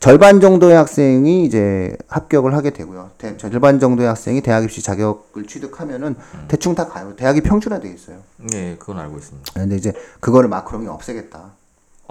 절반 0.00 0.40
정도의 0.40 0.74
학생이 0.74 1.44
이제 1.44 1.96
합격을 2.08 2.54
하게 2.56 2.70
되고요. 2.70 3.10
대, 3.18 3.36
절반 3.36 3.78
정도의 3.78 4.08
학생이 4.08 4.40
대학 4.40 4.64
입시 4.64 4.82
자격을 4.82 5.46
취득하면은 5.46 6.16
대충 6.48 6.74
다 6.74 6.88
가요. 6.88 7.14
대학이 7.14 7.42
평준화돼 7.42 7.88
있어요. 7.92 8.18
예, 8.52 8.74
그건 8.80 8.98
알고 8.98 9.18
있습니다. 9.18 9.52
근데 9.54 9.76
이제 9.76 9.92
그거를 10.18 10.48
마크롱이 10.48 10.88
없애겠다. 10.88 11.52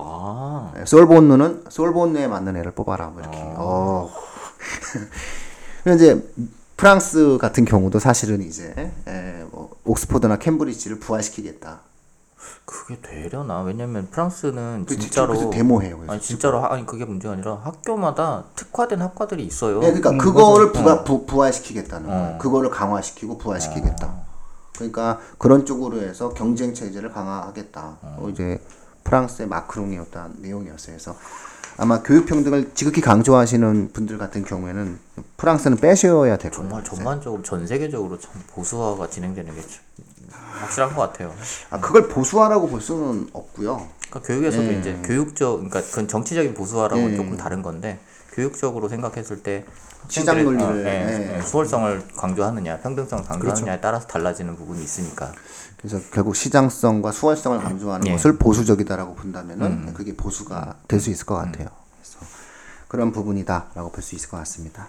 아, 0.05 0.71
네, 0.75 0.85
솔본누는 0.85 1.65
솔본누에 1.69 2.27
맞는 2.27 2.55
애를 2.57 2.71
뽑아라. 2.71 3.07
뭐 3.07 3.21
이렇게. 3.21 3.38
어. 3.41 4.09
그리고 5.83 5.95
이제 5.95 6.31
프랑스 6.77 7.38
같은 7.39 7.65
경우도 7.65 7.99
사실은 7.99 8.41
이제 8.41 8.73
에, 9.07 9.43
뭐 9.51 9.71
옥스퍼드나 9.85 10.38
캠브리지를 10.38 10.99
부활시키겠다. 10.99 11.81
그게 12.65 12.99
되려나? 13.01 13.62
왜냐면 13.62 14.07
프랑스는 14.12 14.85
그 14.88 14.97
진짜로 14.97 15.49
데모해요. 15.49 15.99
아니 16.07 16.21
진짜로 16.21 16.62
하- 16.62 16.73
아니 16.73 16.85
그게 16.85 17.03
문제가 17.03 17.33
아니라 17.33 17.55
학교마다 17.63 18.45
특화된 18.55 19.01
학과들이 19.01 19.43
있어요. 19.43 19.79
네, 19.79 19.91
그러니까 19.91 20.23
그거를 20.23 20.71
부가, 20.71 21.03
부, 21.03 21.25
부활시키겠다는 21.25 22.07
거예요. 22.07 22.35
어. 22.35 22.38
그거를 22.38 22.69
강화시키고 22.69 23.38
부활시키겠다. 23.39 24.13
그러니까 24.75 25.19
그런 25.38 25.65
쪽으로 25.65 25.99
해서 26.01 26.29
경쟁 26.29 26.73
체제를 26.73 27.12
강화하겠다. 27.12 27.97
어, 28.01 28.27
이제 28.31 28.62
프랑스의 29.03 29.47
마크롱의 29.47 29.99
어떤 29.99 30.35
내용이었어요. 30.39 30.95
그래서 30.95 31.15
아마 31.77 32.03
교육 32.03 32.25
평등을 32.25 32.71
지극히 32.73 32.99
강조하시는 32.99 33.91
분들 33.93 34.17
같은 34.17 34.43
경우에는 34.43 34.99
프랑스는 35.38 35.77
빼셔야 35.77 36.38
될 36.38 36.51
거예요. 36.51 36.67
정말 36.69 36.83
전반적으로 36.83 37.41
전 37.41 37.65
세계적으로 37.65 38.19
참 38.19 38.33
보수화가 38.47 39.09
진행되는 39.09 39.55
게참 39.55 39.81
확실한 40.59 40.93
것 40.93 41.01
같아요. 41.01 41.33
아, 41.69 41.79
그걸 41.79 42.09
보수화라고 42.09 42.67
볼 42.67 42.81
수는 42.81 43.29
없고요. 43.31 43.88
그러니까 44.09 44.27
교육에서도 44.27 44.73
예. 44.73 44.79
이제 44.79 44.99
교육적, 45.05 45.55
그러니까 45.55 45.81
그건 45.81 46.07
정치적인 46.07 46.53
보수화랑은 46.53 47.12
예. 47.12 47.15
조금 47.15 47.38
다른 47.38 47.62
건데 47.62 47.99
교육적으로 48.33 48.89
생각했을 48.89 49.43
때 49.43 49.65
시장 50.07 50.43
논리를, 50.43 50.65
어, 50.65 50.77
예, 50.77 50.85
예. 50.85 51.38
예, 51.38 51.41
수월성을 51.41 52.07
강조하느냐, 52.15 52.79
평등성을 52.79 53.23
강조하느냐에 53.25 53.79
따라서 53.79 54.07
달라지는 54.07 54.55
부분이 54.55 54.83
있으니까. 54.83 55.31
그래서 55.82 56.00
결국 56.12 56.36
시장성과 56.36 57.12
수월성을 57.12 57.58
강조하는 57.60 58.08
예. 58.08 58.12
음. 58.12 58.15
것을 58.18 58.38
보수적이다라고 58.38 59.15
본다면은 59.15 59.94
그게 59.94 60.15
보수가 60.15 60.76
될 60.88 61.00
수 61.00 61.10
있을 61.10 61.26
것 61.26 61.36
같아요. 61.36 61.68
그래서 61.96 62.20
그런 62.89 63.12
부분이다라고 63.13 63.92
볼 63.92 64.04
수 64.04 64.15
있을 64.15 64.30
것 64.30 64.38
같습니다. 64.38 64.88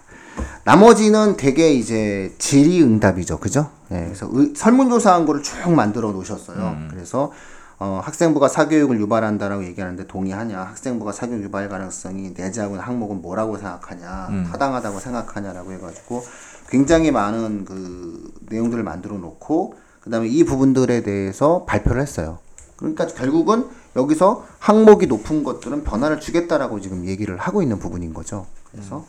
나머지는 0.65 1.37
대개 1.37 1.71
이제 1.71 2.35
질의응답이죠, 2.39 3.39
그죠? 3.39 3.71
예, 3.91 4.03
그래서 4.05 4.29
의- 4.33 4.53
설문조사한 4.55 5.25
거를 5.25 5.41
쭉 5.43 5.71
만들어 5.71 6.11
놓으셨어요. 6.11 6.57
음. 6.57 6.87
그래서 6.91 7.31
어, 7.79 7.99
학생부가 8.03 8.47
사교육을 8.47 8.99
유발한다라고 8.99 9.63
얘기하는데 9.63 10.05
동의하냐? 10.07 10.59
학생부가 10.59 11.13
사교육 11.13 11.41
유발 11.43 11.67
가능성이 11.67 12.31
내재하고 12.37 12.77
항목은 12.77 13.21
뭐라고 13.21 13.57
생각하냐? 13.57 14.27
음. 14.29 14.47
타당하다고 14.51 14.99
생각하냐라고 14.99 15.71
해가지고 15.71 16.23
굉장히 16.69 17.09
많은 17.11 17.65
그 17.65 18.31
내용들을 18.49 18.83
만들어 18.83 19.15
놓고 19.17 19.75
그다음에 20.01 20.27
이 20.27 20.43
부분들에 20.43 21.03
대해서 21.03 21.65
발표를 21.65 22.01
했어요. 22.01 22.39
그러니까 22.75 23.05
결국은 23.07 23.67
여기서 23.95 24.45
항목이 24.59 25.07
높은 25.07 25.43
것들은 25.43 25.83
변화를 25.83 26.19
주겠다라고 26.19 26.81
지금 26.81 27.05
얘기를 27.05 27.37
하고 27.37 27.61
있는 27.61 27.77
부분인 27.79 28.13
거죠. 28.13 28.47
그래서 28.71 29.05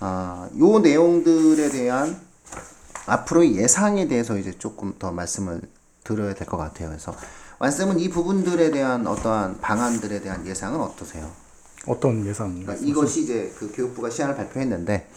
아, 0.00 0.48
요 0.58 0.78
내용들에 0.78 1.68
대한 1.70 2.18
앞으로의 3.06 3.56
예상에 3.56 4.08
대해서 4.08 4.38
이제 4.38 4.52
조금 4.58 4.94
더 4.98 5.12
말씀을 5.12 5.60
드려야 6.04 6.34
될 6.34 6.46
것 6.46 6.56
같아요. 6.56 6.88
그래서 6.88 7.14
완쌤은 7.58 8.00
이 8.00 8.08
부분들에 8.08 8.70
대한 8.70 9.06
어떠한 9.06 9.60
방안들에 9.60 10.20
대한 10.20 10.46
예상은 10.46 10.80
어떠세요? 10.80 11.30
어떤 11.86 12.24
예상? 12.26 12.52
그러니까 12.60 12.74
이것이 12.74 13.22
이제 13.22 13.52
그 13.58 13.70
교육부가 13.74 14.08
시안을 14.10 14.36
발표했는데 14.36 15.08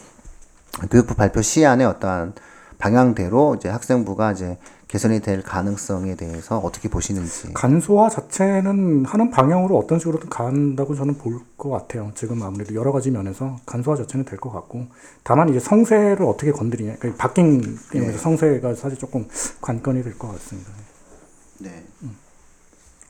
교육부 0.90 1.14
발표 1.14 1.42
시안의 1.42 1.86
어떠한 1.86 2.34
방향대로 2.78 3.54
이제 3.56 3.68
학생부가 3.68 4.32
이제 4.32 4.58
개선이 4.88 5.20
될 5.20 5.42
가능성에 5.42 6.14
대해서 6.14 6.58
어떻게 6.58 6.88
보시는지. 6.88 7.52
간소화 7.54 8.08
자체는 8.08 9.04
하는 9.04 9.30
방향으로 9.30 9.76
어떤 9.78 9.98
식으로든 9.98 10.28
간다고 10.28 10.94
저는 10.94 11.18
볼 11.18 11.40
것 11.56 11.70
같아요. 11.70 12.12
지금 12.14 12.42
아무래도 12.42 12.74
여러 12.74 12.92
가지 12.92 13.10
면에서 13.10 13.56
간소화 13.66 13.96
자체는 13.96 14.24
될 14.24 14.38
것 14.38 14.50
같고 14.52 14.86
다만 15.24 15.48
이제 15.48 15.58
성세를 15.58 16.22
어떻게 16.24 16.52
건드리냐, 16.52 16.96
그러니까 16.98 17.20
바뀐 17.22 17.78
게임에서 17.90 18.18
성세가 18.18 18.74
사실 18.74 18.98
조금 18.98 19.26
관건이 19.60 20.02
될 20.02 20.16
것 20.18 20.28
같습니다. 20.32 20.70
네. 21.58 21.84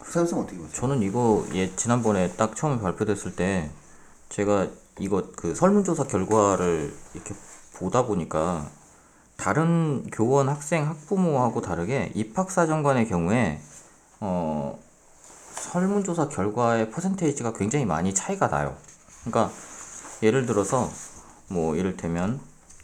선생 0.04 0.38
어떻게 0.38 0.56
보세요? 0.56 0.72
저는 0.72 1.02
이거 1.02 1.44
예 1.54 1.74
지난번에 1.74 2.32
딱 2.36 2.54
처음에 2.56 2.80
발표됐을 2.80 3.34
때 3.34 3.68
제가 4.28 4.68
이거 5.00 5.24
그 5.36 5.54
설문조사 5.54 6.04
결과를 6.04 6.94
이렇게 7.14 7.34
보다 7.74 8.06
보니까 8.06 8.70
다른 9.36 10.04
교원, 10.10 10.48
학생, 10.48 10.86
학부모하고 10.88 11.60
다르게 11.60 12.10
입학사정관의 12.14 13.08
경우에 13.08 13.60
어 14.20 14.78
설문조사 15.54 16.28
결과의 16.28 16.90
퍼센테이지가 16.90 17.52
굉장히 17.52 17.84
많이 17.84 18.14
차이가 18.14 18.48
나요. 18.48 18.76
그러니까 19.24 19.52
예를 20.22 20.46
들어서 20.46 20.88
뭐 21.48 21.76
이를테면 21.76 22.40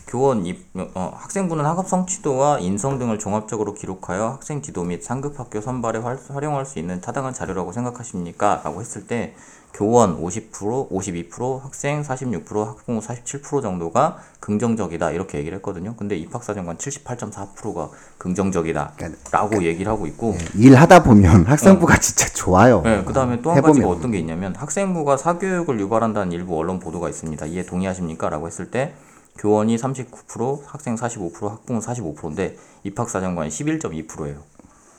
교원 0.06 0.44
입 0.46 0.66
어, 0.74 1.12
학생부는 1.16 1.64
학업 1.64 1.88
성취도와 1.88 2.58
인성 2.58 2.98
등을 2.98 3.18
종합적으로 3.18 3.74
기록하여 3.74 4.28
학생 4.28 4.60
지도 4.60 4.84
및 4.84 5.02
상급 5.02 5.38
학교 5.40 5.60
선발에 5.60 6.00
활, 6.00 6.18
활용할 6.28 6.66
수 6.66 6.78
있는 6.78 7.00
타당한 7.00 7.32
자료라고 7.32 7.72
생각하십니까? 7.72 8.60
라고 8.64 8.80
했을 8.80 9.06
때 9.06 9.34
교원 9.74 10.20
50%, 10.22 10.90
52%, 10.90 11.62
학생 11.62 12.02
46%, 12.02 12.66
학부모 12.66 13.00
47% 13.00 13.62
정도가 13.62 14.18
긍정적이다 14.40 15.12
이렇게 15.12 15.38
얘기를 15.38 15.56
했거든요. 15.56 15.94
근데 15.96 16.14
입학사정관 16.16 16.76
78.4%가 16.76 17.88
긍정적이다 18.18 18.92
라고 19.30 19.62
얘기를 19.64 19.90
하고 19.90 20.06
있고 20.06 20.36
일하다 20.54 21.04
보면 21.04 21.46
학생부가 21.46 21.96
진짜 21.98 22.26
좋아요. 22.34 22.82
네, 22.82 23.02
그 23.04 23.14
다음에 23.14 23.40
또 23.40 23.50
한 23.52 23.62
가지가. 23.62 23.88
어떤 23.88 24.10
게 24.10 24.18
있냐면 24.18 24.54
학생부가 24.56 25.16
사교육을 25.16 25.80
유발한다는 25.80 26.32
일부 26.32 26.58
언론 26.58 26.78
보도가 26.78 27.08
있습니다. 27.08 27.46
이에 27.46 27.64
동의하십니까? 27.64 28.28
라고 28.28 28.46
했을 28.48 28.70
때 28.70 28.92
교원이 29.38 29.76
39%, 29.76 30.60
학생 30.66 30.94
45%, 30.94 31.48
학부모 31.48 31.80
45%인데 31.80 32.56
입학사정관이 32.84 33.48
11.2%예요. 33.50 34.36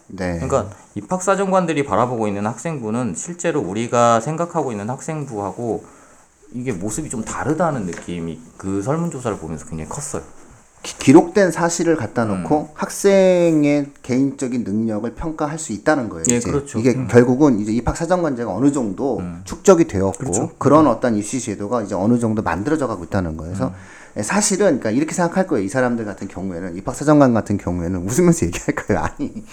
네. 0.08 0.34
그러니까 0.40 0.70
입학사정관들이 0.96 1.86
바라보고 1.86 2.28
있는 2.28 2.46
학생부는 2.46 3.16
실제로 3.16 3.62
우리가 3.62 4.20
생각하고 4.20 4.72
있는 4.72 4.90
학생부하고 4.90 5.84
이게 6.54 6.72
모습이 6.72 7.10
좀 7.10 7.24
다르다는 7.24 7.86
느낌이 7.86 8.40
그 8.58 8.82
설문조사를 8.84 9.38
보면서 9.38 9.66
굉장히 9.66 9.90
컸어요. 9.90 10.24
기- 10.84 10.98
기록된 10.98 11.52
사실을 11.52 11.96
갖다 11.96 12.26
놓고 12.26 12.60
음. 12.60 12.68
학생의 12.74 13.92
개인적인 14.04 14.66
능력을 14.66 15.16
평가할 15.16 15.58
수 15.58 15.72
있다는 15.72 16.10
거예요. 16.10 16.26
예. 16.28 16.40
그렇죠. 16.42 16.78
이게 16.78 16.94
결국은 17.08 17.60
이제 17.62 17.72
입학 17.72 17.96
사정관제가 17.96 18.52
어느 18.54 18.72
정도 18.74 19.22
축적이 19.46 19.88
되었고 19.88 20.52
그런 20.58 20.88
어떤 20.88 21.16
입시 21.16 21.40
제도가 21.40 21.84
이제 21.84 21.96
어느 21.96 22.20
정도 22.20 22.42
만들어져 22.42 22.88
가고 22.88 23.06
있다는 23.06 23.38
거예요. 23.38 23.54
그래서 23.54 23.72
예, 23.72 23.76
사실은 24.22 24.66
그러니까 24.80 24.92
이렇게 24.92 25.14
생각할 25.14 25.48
거예요. 25.48 25.66
이 25.66 25.70
사람들 25.70 26.06
같은 26.06 26.28
경우에는 26.28 26.76
입학 26.78 26.96
사정관 26.96 27.34
같은 27.34 27.58
경우에는 27.58 28.08
웃으면서 28.08 28.46
얘기할 28.48 28.76
거예요. 28.76 29.02
아니 29.02 29.44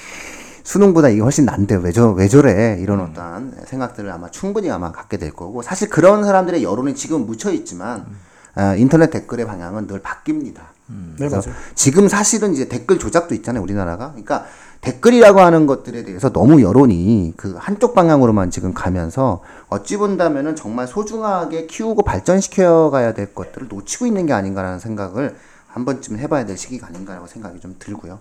수능보다 0.64 1.08
이게 1.08 1.20
훨씬 1.22 1.46
난데 1.46 1.76
왜 1.76 1.92
저 1.92 2.12
왜 2.12 2.28
저래 2.28 2.78
이런 2.80 3.00
어떠한 3.00 3.62
생각들을 3.66 4.10
아마 4.10 4.30
충분히 4.30 4.70
아마 4.70 4.92
갖게 4.92 5.16
될 5.16 5.32
거고 5.32 5.62
사실 5.62 5.88
그런 5.88 6.24
사람들의 6.24 6.62
여론이 6.62 6.94
지금 6.94 7.26
묻혀 7.26 7.50
있지만 7.52 8.06
아, 8.54 8.74
인터넷 8.74 9.10
댓글의 9.10 9.46
방향은 9.46 9.86
늘 9.86 10.02
바뀝니다. 10.02 10.56
네, 10.88 11.14
그래서 11.16 11.36
맞아요. 11.36 11.54
지금 11.74 12.08
사실은 12.08 12.52
이제 12.52 12.68
댓글 12.68 12.98
조작도 12.98 13.34
있잖아요, 13.36 13.62
우리나라가. 13.62 14.08
그러니까 14.10 14.44
댓글이라고 14.80 15.40
하는 15.40 15.66
것들에 15.66 16.04
대해서 16.04 16.32
너무 16.32 16.62
여론이 16.62 17.34
그 17.36 17.54
한쪽 17.58 17.94
방향으로만 17.94 18.50
지금 18.50 18.72
가면서 18.72 19.42
어찌 19.68 19.96
본다면은 19.98 20.56
정말 20.56 20.86
소중하게 20.86 21.66
키우고 21.66 22.02
발전시켜 22.02 22.90
가야 22.90 23.12
될 23.12 23.34
것들을 23.34 23.68
놓치고 23.68 24.06
있는 24.06 24.26
게 24.26 24.32
아닌가라는 24.32 24.78
생각을 24.78 25.36
한 25.66 25.84
번쯤 25.84 26.18
해봐야 26.18 26.46
될 26.46 26.56
시기가 26.56 26.88
아닌가라고 26.88 27.26
생각이 27.26 27.60
좀 27.60 27.76
들고요. 27.78 28.18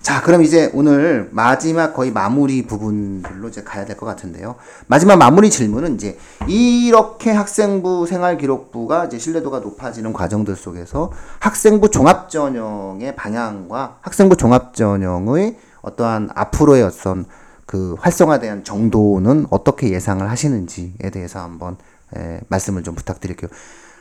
자, 0.00 0.22
그럼 0.22 0.42
이제 0.42 0.70
오늘 0.72 1.28
마지막 1.30 1.92
거의 1.92 2.10
마무리 2.10 2.66
부분들로 2.66 3.48
이제 3.48 3.62
가야 3.62 3.84
될 3.84 3.96
것 3.98 4.06
같은데요. 4.06 4.54
마지막 4.86 5.16
마무리 5.16 5.50
질문은 5.50 5.96
이제 5.96 6.16
이렇게 6.48 7.30
학생부 7.32 8.06
생활 8.06 8.38
기록부가 8.38 9.04
이제 9.06 9.18
신뢰도가 9.18 9.58
높아지는 9.58 10.14
과정들 10.14 10.56
속에서 10.56 11.12
학생부 11.40 11.90
종합 11.90 12.30
전형의 12.30 13.14
방향과 13.14 13.98
학생부 14.00 14.36
종합 14.36 14.72
전형의 14.72 15.58
어떠한 15.82 16.30
앞으로의 16.34 16.82
어떤 16.82 17.26
그 17.66 17.94
활성화된 18.00 18.64
정도는 18.64 19.46
어떻게 19.50 19.90
예상을 19.90 20.28
하시는지에 20.28 21.10
대해서 21.12 21.40
한번 21.40 21.76
에, 22.16 22.40
말씀을 22.48 22.82
좀 22.82 22.94
부탁드릴게요. 22.94 23.50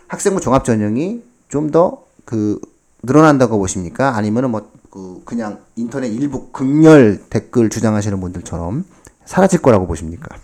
학생부 0.08 0.42
종합 0.42 0.66
전형이 0.66 1.24
좀 1.50 1.72
더 1.72 2.10
그 2.26 2.60
늘어난다고 3.04 3.58
보십니까? 3.58 4.16
아니면은 4.16 4.52
뭐 4.52 4.70
그 4.92 5.22
그냥 5.24 5.60
인터넷 5.76 6.08
일부 6.08 6.50
극렬 6.52 7.24
댓글 7.30 7.70
주장하시는 7.70 8.20
분들처럼 8.20 8.86
사라질 9.26 9.62
거라고 9.62 9.86
보십니까? 9.86 10.36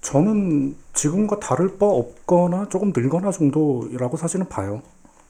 저는 0.00 0.76
지금과 0.94 1.40
다를 1.40 1.76
바 1.76 1.86
없거나 1.86 2.68
조금 2.70 2.92
늘거나 2.96 3.30
정도라고 3.32 4.16
사실은 4.16 4.48
봐요. 4.48 4.80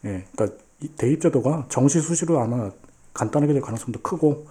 예, 0.05 0.25
그러니까 0.33 0.57
이 0.81 0.89
대입제도가 0.89 1.67
정시 1.69 2.01
수시로 2.01 2.41
아마 2.41 2.71
간단하게 3.15 3.53
될 3.55 3.63
가능성도 3.63 4.01
크고 4.01 4.47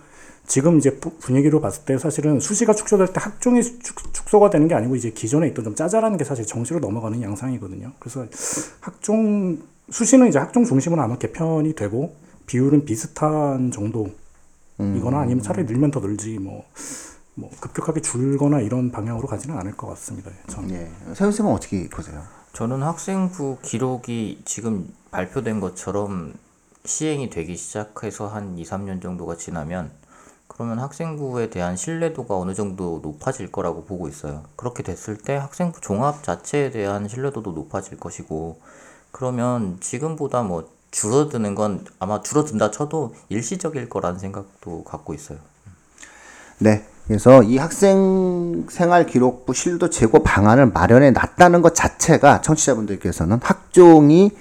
지금 0.48 0.78
이제 0.80 0.96
부- 1.00 1.12
분위기로 1.20 1.62
봤을 1.62 1.86
때 1.86 1.98
사실은 1.98 2.40
수시가 2.40 2.74
축소될 2.74 3.08
때 3.08 3.14
학종이 3.18 3.62
축, 3.62 4.14
축소가 4.14 4.50
되는 4.50 4.68
게 4.68 4.74
아니고 4.76 4.96
이제 4.96 5.12
기존에 5.12 5.48
있던 5.50 5.64
좀 5.64 5.76
짜잘한 5.76 6.18
게 6.18 6.24
사실 6.24 6.46
정시로 6.46 6.80
넘어가는 6.80 7.22
양상이거든요. 7.22 7.92
그래서 8.00 8.26
학종 8.82 9.60
수시는 9.92 10.28
이제 10.28 10.40
학종 10.40 10.66
중심으로 10.66 11.02
아마 11.02 11.18
개편이 11.18 11.74
되고 11.76 12.16
비율은 12.48 12.86
비슷한 12.86 13.72
정도 13.72 14.10
이거나 14.80 15.20
아니면 15.20 15.44
차라리 15.44 15.66
늘면 15.66 15.92
더 15.92 16.00
늘지 16.00 16.40
뭐, 16.40 16.64
뭐 17.36 17.52
급격하게 17.60 18.02
줄거나 18.02 18.62
이런 18.62 18.92
방향으로 18.92 19.28
가지는 19.28 19.58
않을 19.58 19.74
것 19.78 19.88
같습니다. 19.88 20.32
저는. 20.48 20.72
예. 20.72 20.90
세훈 21.16 21.32
쌤은 21.32 21.52
어떻게 21.52 21.88
보세요? 21.90 22.24
저는 22.54 22.82
학생부 22.82 23.58
기록이 23.62 24.42
지금 24.46 24.88
발표된 25.12 25.60
것처럼 25.60 26.34
시행이 26.86 27.30
되기 27.30 27.56
시작해서 27.56 28.28
한 28.28 28.58
2, 28.58 28.64
3년 28.64 29.02
정도가 29.02 29.36
지나면 29.36 29.92
그러면 30.48 30.80
학생부에 30.80 31.50
대한 31.50 31.78
신뢰도가 31.78 32.38
어느 32.38 32.54
정도 32.54 33.00
높아질 33.02 33.52
거라고 33.52 33.86
보고 33.86 34.08
있어요. 34.08 34.44
그렇게 34.56 34.84
됐을 34.84 35.18
때 35.18 35.36
학생부 35.36 35.80
종합 35.80 36.24
자체에 36.24 36.72
대한 36.72 37.08
신뢰도도 37.08 37.52
높아질 37.52 37.98
것이고 37.98 38.60
그러면 39.12 39.78
지금보다 39.80 40.44
뭐 40.44 40.70
줄어드는 40.92 41.56
건 41.56 41.86
아마 42.00 42.22
줄어든다 42.22 42.72
쳐도 42.72 43.16
일시적일 43.30 43.90
거라는 43.90 44.20
생각도 44.20 44.84
갖고 44.84 45.14
있어요. 45.14 45.38
네. 46.58 46.86
그래서 47.08 47.42
이 47.42 47.58
학생 47.58 48.68
생활 48.70 49.08
기록부 49.08 49.54
실도 49.54 49.90
제고 49.90 50.22
방안을 50.22 50.68
마련해 50.68 51.12
놨다는 51.12 51.64
것 51.64 51.74
자체가 51.74 52.42
청취자분들께서는 52.42 53.40
학종이 53.42 54.32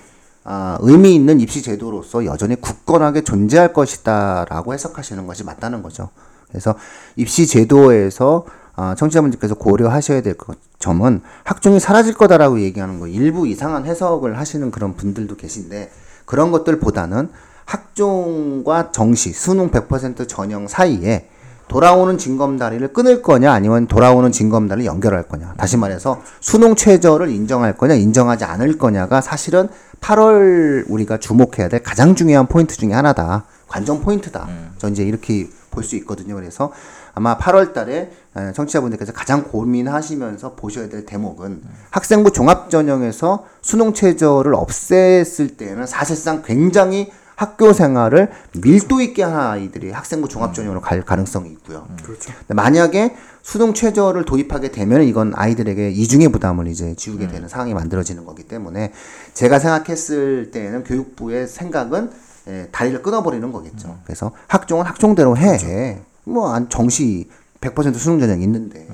아, 0.50 0.78
의미 0.80 1.14
있는 1.14 1.40
입시 1.40 1.60
제도로서 1.60 2.24
여전히 2.24 2.56
굳건하게 2.58 3.20
존재할 3.20 3.74
것이다라고 3.74 4.72
해석하시는 4.72 5.26
것이 5.26 5.44
맞다는 5.44 5.82
거죠. 5.82 6.08
그래서 6.48 6.74
입시 7.16 7.46
제도에서 7.46 8.46
아, 8.74 8.94
청취자분들께서 8.94 9.56
고려하셔야 9.56 10.22
될 10.22 10.38
것, 10.38 10.56
점은 10.78 11.20
학종이 11.44 11.78
사라질 11.78 12.14
거다라고 12.14 12.60
얘기하는 12.62 12.98
거 12.98 13.08
일부 13.08 13.46
이상한 13.46 13.84
해석을 13.84 14.38
하시는 14.38 14.70
그런 14.70 14.94
분들도 14.94 15.36
계신데 15.36 15.90
그런 16.24 16.50
것들보다는 16.50 17.28
학종과 17.66 18.90
정시 18.90 19.34
수능 19.34 19.70
100% 19.70 20.26
전형 20.28 20.66
사이에 20.66 21.28
돌아오는 21.68 22.16
징검다리를 22.18 22.92
끊을 22.92 23.22
거냐 23.22 23.52
아니면 23.52 23.86
돌아오는 23.86 24.30
징검다리를 24.32 24.86
연결할 24.86 25.24
거냐. 25.24 25.54
다시 25.56 25.76
말해서 25.76 26.20
수능 26.40 26.74
최저를 26.74 27.28
인정할 27.30 27.76
거냐 27.76 27.94
인정하지 27.94 28.44
않을 28.44 28.78
거냐가 28.78 29.20
사실은 29.20 29.68
8월 30.00 30.84
우리가 30.88 31.18
주목해야 31.18 31.68
될 31.68 31.82
가장 31.82 32.14
중요한 32.14 32.46
포인트 32.46 32.76
중에 32.76 32.92
하나다. 32.92 33.44
관전 33.68 34.00
포인트다. 34.00 34.48
저 34.78 34.88
이제 34.88 35.02
이렇게 35.02 35.48
볼 35.70 35.84
수 35.84 35.94
있거든요. 35.96 36.34
그래서 36.34 36.72
아마 37.14 37.38
8월 37.38 37.72
달에 37.72 38.10
에, 38.36 38.52
청취자분들께서 38.52 39.12
가장 39.12 39.44
고민하시면서 39.44 40.54
보셔야 40.54 40.88
될 40.88 41.06
대목은 41.06 41.62
학생부 41.90 42.32
종합전형에서 42.32 43.44
수능 43.62 43.92
최저를 43.92 44.52
없앴을 44.54 45.56
때는 45.56 45.86
사실상 45.86 46.42
굉장히 46.42 47.12
학교 47.38 47.72
생활을 47.72 48.32
밀도 48.60 49.00
있게 49.00 49.22
하는 49.22 49.38
아이들이 49.38 49.92
학생부 49.92 50.28
종합전형으로 50.28 50.80
갈 50.80 51.04
가능성이 51.04 51.50
있고요. 51.52 51.86
그렇죠. 52.02 52.32
근데 52.36 52.54
만약에 52.54 53.14
수능 53.42 53.74
최저를 53.74 54.24
도입하게 54.24 54.72
되면 54.72 55.04
이건 55.04 55.32
아이들에게 55.36 55.88
이중의 55.90 56.30
부담을 56.30 56.66
이제 56.66 56.96
지우게 56.96 57.28
되는 57.28 57.48
상황이 57.48 57.74
만들어지는 57.74 58.24
거기 58.24 58.42
때문에 58.42 58.92
제가 59.34 59.60
생각했을 59.60 60.50
때는 60.50 60.82
교육부의 60.82 61.46
생각은 61.46 62.10
예, 62.48 62.68
다리를 62.72 63.02
끊어버리는 63.02 63.52
거겠죠. 63.52 64.00
그래서 64.02 64.32
학종은 64.48 64.84
학종대로 64.84 65.36
해. 65.36 66.00
뭐 66.24 66.52
안 66.52 66.68
정시 66.68 67.30
100% 67.60 67.94
수능 67.94 68.18
전형이 68.18 68.42
있는데 68.42 68.88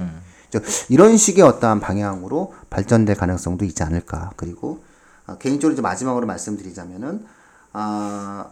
저 0.51 0.61
이런 0.91 1.17
식의 1.17 1.43
어떠한 1.43 1.81
방향으로 1.81 2.53
발전될 2.69 3.17
가능성도 3.17 3.65
있지 3.65 3.83
않을까. 3.83 4.33
그리고 4.37 4.85
아, 5.27 5.39
개인적으로 5.39 5.73
이제 5.73 5.81
마지막으로 5.81 6.27
말씀드리자면은 6.27 7.25
아 7.75 8.47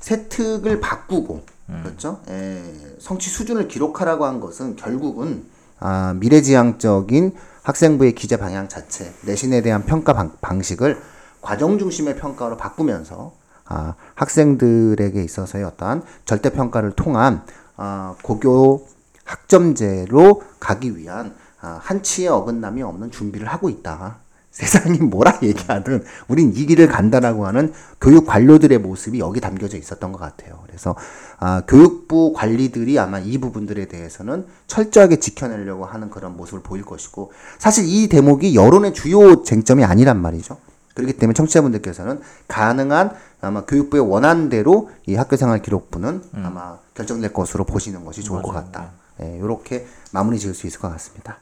세특을 0.00 0.80
바꾸고 0.80 1.44
그렇죠? 1.82 2.20
에, 2.28 2.62
성취 2.98 3.28
수준을 3.30 3.68
기록하라고 3.68 4.24
한 4.24 4.40
것은 4.40 4.76
결국은 4.76 5.44
아, 5.78 6.14
미래지향적인 6.16 7.34
학생부의 7.62 8.14
기재 8.14 8.36
방향 8.36 8.68
자체, 8.68 9.12
내신에 9.22 9.60
대한 9.62 9.84
평가 9.84 10.12
방, 10.12 10.32
방식을 10.40 11.00
과정 11.40 11.78
중심의 11.78 12.16
평가로 12.16 12.56
바꾸면서 12.56 13.34
아, 13.66 13.94
학생들에게 14.14 15.22
있어서의 15.22 15.64
어떠한 15.64 16.02
절대 16.24 16.50
평가를 16.50 16.92
통한 16.92 17.44
아, 17.76 18.14
고교 18.22 18.86
학점제로 19.24 20.42
가기 20.60 20.96
위한 20.96 21.34
아, 21.60 21.80
한치의 21.82 22.28
어긋남이 22.28 22.82
없는 22.82 23.10
준비를 23.10 23.48
하고 23.48 23.68
있다. 23.68 24.18
세상이 24.56 25.00
뭐라 25.00 25.40
얘기하든 25.42 26.02
우린 26.28 26.54
이 26.56 26.64
길을 26.64 26.88
간다라고 26.88 27.46
하는 27.46 27.74
교육 28.00 28.26
관료들의 28.26 28.78
모습이 28.78 29.18
여기 29.18 29.38
담겨져 29.38 29.76
있었던 29.76 30.12
것 30.12 30.18
같아요. 30.18 30.60
그래서 30.66 30.96
아, 31.38 31.60
교육부 31.68 32.32
관리들이 32.34 32.98
아마 32.98 33.18
이 33.18 33.36
부분들에 33.36 33.84
대해서는 33.86 34.46
철저하게 34.66 35.16
지켜내려고 35.20 35.84
하는 35.84 36.08
그런 36.08 36.38
모습을 36.38 36.62
보일 36.62 36.86
것이고 36.86 37.32
사실 37.58 37.84
이 37.86 38.08
대목이 38.08 38.54
여론의 38.54 38.94
주요 38.94 39.42
쟁점이 39.42 39.84
아니란 39.84 40.22
말이죠. 40.22 40.56
그렇기 40.94 41.18
때문에 41.18 41.34
청취자분들께서는 41.34 42.22
가능한 42.48 43.10
아마 43.42 43.66
교육부의 43.66 44.10
원안대로 44.10 44.88
이 45.04 45.16
학교생활 45.16 45.60
기록부는 45.60 46.22
아마 46.44 46.78
결정될 46.94 47.34
것으로 47.34 47.64
보시는 47.64 48.06
것이 48.06 48.22
좋을 48.22 48.40
것 48.40 48.52
같다. 48.52 48.92
예, 49.20 49.36
이렇게 49.36 49.86
마무리 50.12 50.38
지을 50.38 50.54
수 50.54 50.66
있을 50.66 50.80
것 50.80 50.90
같습니다. 50.92 51.36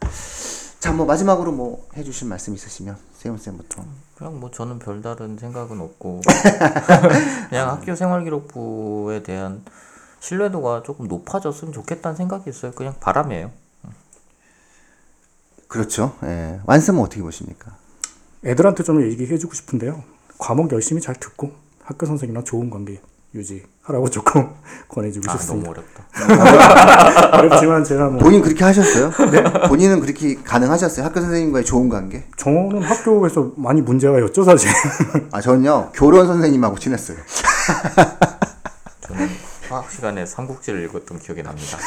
자, 0.85 0.93
뭐 0.93 1.07
마지막으로 1.07 1.51
뭐 1.51 1.89
해주실 1.97 2.29
말씀 2.29 2.53
있으시면 2.55 2.99
세훈 3.15 3.39
쌤부터. 3.39 3.83
그냥 4.17 4.39
뭐 4.39 4.51
저는 4.51 4.79
별다른 4.79 5.39
생각은 5.39 5.81
없고 5.81 6.21
그냥 7.49 7.71
학교 7.71 7.95
생활기록부에 7.95 9.23
대한 9.23 9.65
신뢰도가 10.21 10.83
조금 10.83 11.09
높아졌으면 11.09 11.73
좋겠다는 11.73 12.17
생각이 12.17 12.51
있어요. 12.51 12.73
그냥 12.73 12.95
바람이에요. 13.01 13.51
그렇죠. 15.69 16.19
예. 16.23 16.61
완쌤은 16.67 17.01
어떻게 17.01 17.23
보십니까? 17.23 17.75
애들한테 18.45 18.83
좀 18.83 19.01
얘기해주고 19.11 19.55
싶은데요. 19.55 20.05
과목 20.37 20.71
열심히 20.71 21.01
잘 21.01 21.15
듣고 21.15 21.53
학교 21.83 22.05
선생님이랑 22.05 22.45
좋은 22.45 22.69
관계 22.69 23.01
유지하라고 23.35 24.09
조금 24.11 24.49
권해주고 24.89 25.31
아 25.31 25.33
싶습니다. 25.37 25.71
너무 25.73 25.81
어렵다. 25.81 26.05
어렵지만 27.39 27.83
제가 27.85 28.09
뭐 28.09 28.21
본인 28.23 28.41
그렇게 28.43 28.65
하셨어요? 28.65 29.11
네? 29.31 29.43
본인은 29.69 30.01
그렇게 30.01 30.37
가능하셨어요? 30.43 31.05
학교 31.05 31.21
선생님과의 31.21 31.65
좋은 31.65 31.89
관계? 31.89 32.25
저는 32.37 32.83
학교에서 32.83 33.53
많이 33.57 33.81
문제가 33.81 34.21
였죠 34.21 34.45
사실. 34.45 34.71
아, 35.33 35.41
저는요, 35.41 35.91
교련 35.95 36.27
선생님하고 36.27 36.79
친했어요. 36.79 37.19
저는 39.01 39.29
화학 39.69 39.91
시간에 39.91 40.25
삼국지를 40.25 40.85
읽었던 40.85 41.19
기억이 41.19 41.43
납니다. 41.43 41.79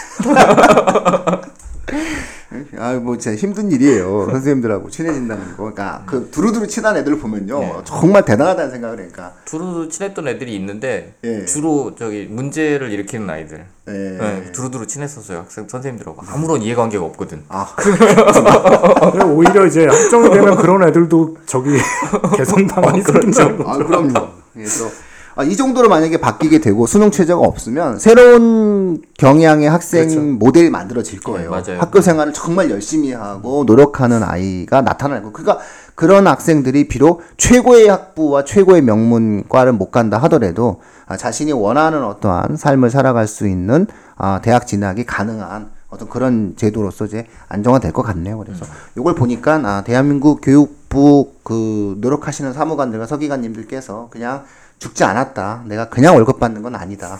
아, 2.78 2.94
뭐, 2.94 3.18
진짜 3.18 3.36
힘든 3.36 3.72
일이에요. 3.72 4.28
선생님들하고 4.32 4.90
친해진다는 4.90 5.50
거. 5.52 5.58
그러니까, 5.58 6.04
그, 6.06 6.30
두루두루 6.32 6.68
친한 6.68 6.96
애들을 6.98 7.20
보면요. 7.20 7.60
네. 7.60 7.74
정말 7.84 8.24
대단하다는 8.24 8.72
생각을 8.72 9.00
하니까. 9.00 9.34
두루두루 9.46 9.90
친했던 9.90 10.28
애들이 10.28 10.56
있는데 10.56 11.16
예. 11.24 11.46
주로 11.46 11.96
저기 11.96 12.26
문제를 12.30 12.92
일으키는 12.92 13.30
아이들. 13.30 13.66
예. 13.90 13.92
네, 13.92 14.52
두루두루 14.52 14.86
친했었어요 14.86 15.40
학생 15.40 15.68
선생님들하고 15.68 16.22
아무런 16.28 16.62
이해관계가 16.62 17.04
없거든. 17.06 17.44
아, 17.48 17.68
그래서 17.76 19.28
오히려 19.28 19.66
이제 19.66 19.86
학종이 19.86 20.30
되면 20.30 20.58
그런 20.58 20.84
애들도 20.88 21.38
저기 21.46 21.78
개선당하니 22.36 23.04
그렇죠. 23.04 23.32
생긴다는 23.32 23.58
거. 23.64 23.72
아, 23.72 23.78
그럼요. 23.78 24.28
그래서, 24.54 24.90
아, 25.38 25.44
이 25.44 25.56
정도로 25.56 25.88
만약에 25.88 26.18
바뀌게 26.20 26.60
되고 26.62 26.88
수능 26.88 27.12
최저가 27.12 27.48
없으면 27.48 28.00
새로운 28.00 29.04
경향의 29.20 29.70
학생 29.70 30.08
그렇죠. 30.08 30.22
모델이 30.22 30.72
만들어질 30.72 31.20
거예요. 31.20 31.62
네. 31.62 31.78
학교 31.78 32.02
생활을 32.02 32.34
정말 32.34 32.72
열심히 32.72 33.14
하고 33.14 33.64
노력하는 33.64 34.24
아이가 34.24 34.82
나타나고 34.82 35.32
그러니까 35.32 35.64
그런 35.94 36.26
학생들이 36.26 36.88
비록 36.88 37.22
최고의 37.38 37.88
학부와 37.88 38.46
최고의 38.46 38.82
명문과를 38.82 39.74
못 39.74 39.92
간다 39.92 40.18
하더라도 40.24 40.82
아, 41.06 41.16
자신이 41.16 41.52
원하는 41.52 42.04
어떠한 42.04 42.58
삶을 42.58 42.90
살아갈 42.90 43.28
수 43.28 43.48
있는 43.48 43.86
아, 44.16 44.42
대학 44.42 44.66
진학이 44.66 45.06
가능한 45.06 45.70
어떤 45.90 46.10
그런 46.10 46.56
제도로서 46.58 47.06
이제 47.06 47.28
안정화될 47.48 47.94
것 47.94 48.02
같네요. 48.02 48.40
그래서 48.40 48.66
이걸 48.98 49.14
보니까 49.14 49.62
아, 49.64 49.84
대한민국 49.86 50.42
교육부 50.42 51.34
그 51.44 51.96
노력하시는 52.00 52.54
사무관들과 52.54 53.06
서기관님들께서 53.06 54.08
그냥 54.10 54.44
죽지 54.80 55.04
않았다. 55.04 55.64
내가 55.66 55.90
그냥 55.90 56.16
월급 56.16 56.40
받는 56.40 56.62
건 56.62 56.76
아니다. 56.76 57.20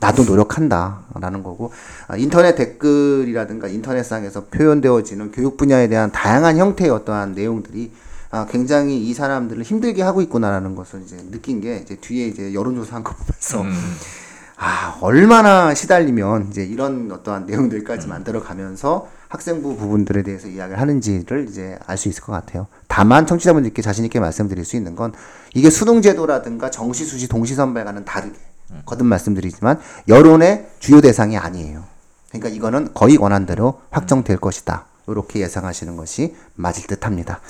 나도 0.00 0.24
노력한다 0.24 1.00
라는 1.20 1.42
거고 1.42 1.72
아, 2.06 2.16
인터넷 2.16 2.54
댓글이라든가 2.54 3.66
인터넷상에서 3.68 4.44
표현되어지는 4.46 5.32
교육 5.32 5.56
분야에 5.56 5.88
대한 5.88 6.12
다양한 6.12 6.56
형태의 6.56 6.90
어떠한 6.90 7.32
내용들이 7.32 7.92
아, 8.30 8.46
굉장히 8.50 8.98
이 9.08 9.14
사람들을 9.14 9.62
힘들게 9.62 10.02
하고 10.02 10.20
있구나라는 10.22 10.74
것을 10.76 11.02
이제 11.02 11.16
느낀 11.30 11.60
게 11.60 11.76
이제 11.78 11.96
뒤에 11.96 12.26
이제 12.28 12.52
여론조사 12.54 12.94
한 12.96 13.02
거 13.04 13.14
보면서 13.14 13.64
아, 14.60 14.98
얼마나 15.00 15.72
시달리면 15.72 16.48
이제 16.50 16.64
이런 16.64 17.10
어떠한 17.12 17.46
내용들까지 17.46 18.08
만들어 18.08 18.42
가면서 18.42 19.08
학생부 19.28 19.76
부분들에 19.76 20.22
대해서 20.24 20.48
이야기를 20.48 20.80
하는지를 20.80 21.46
이제 21.48 21.78
알 21.86 21.96
수 21.96 22.08
있을 22.08 22.22
것 22.22 22.32
같아요. 22.32 22.66
다만 22.88 23.26
청취자분들께 23.26 23.82
자신있게 23.82 24.18
말씀드릴 24.20 24.64
수 24.64 24.76
있는 24.76 24.96
건 24.96 25.12
이게 25.54 25.70
수능 25.70 26.02
제도라든가 26.02 26.70
정시 26.70 27.04
수시 27.04 27.28
동시 27.28 27.54
선발과는 27.54 28.04
다르게 28.04 28.38
거듭 28.84 29.06
말씀드리지만 29.06 29.80
여론의 30.08 30.68
주요 30.78 31.00
대상이 31.00 31.36
아니에요. 31.36 31.84
그러니까 32.28 32.48
이거는 32.50 32.92
거의 32.94 33.16
원한대로 33.16 33.80
확정될 33.90 34.36
것이다. 34.38 34.86
이렇게 35.06 35.40
예상하시는 35.40 35.96
것이 35.96 36.36
맞을 36.54 36.86
듯 36.86 37.06
합니다. 37.06 37.40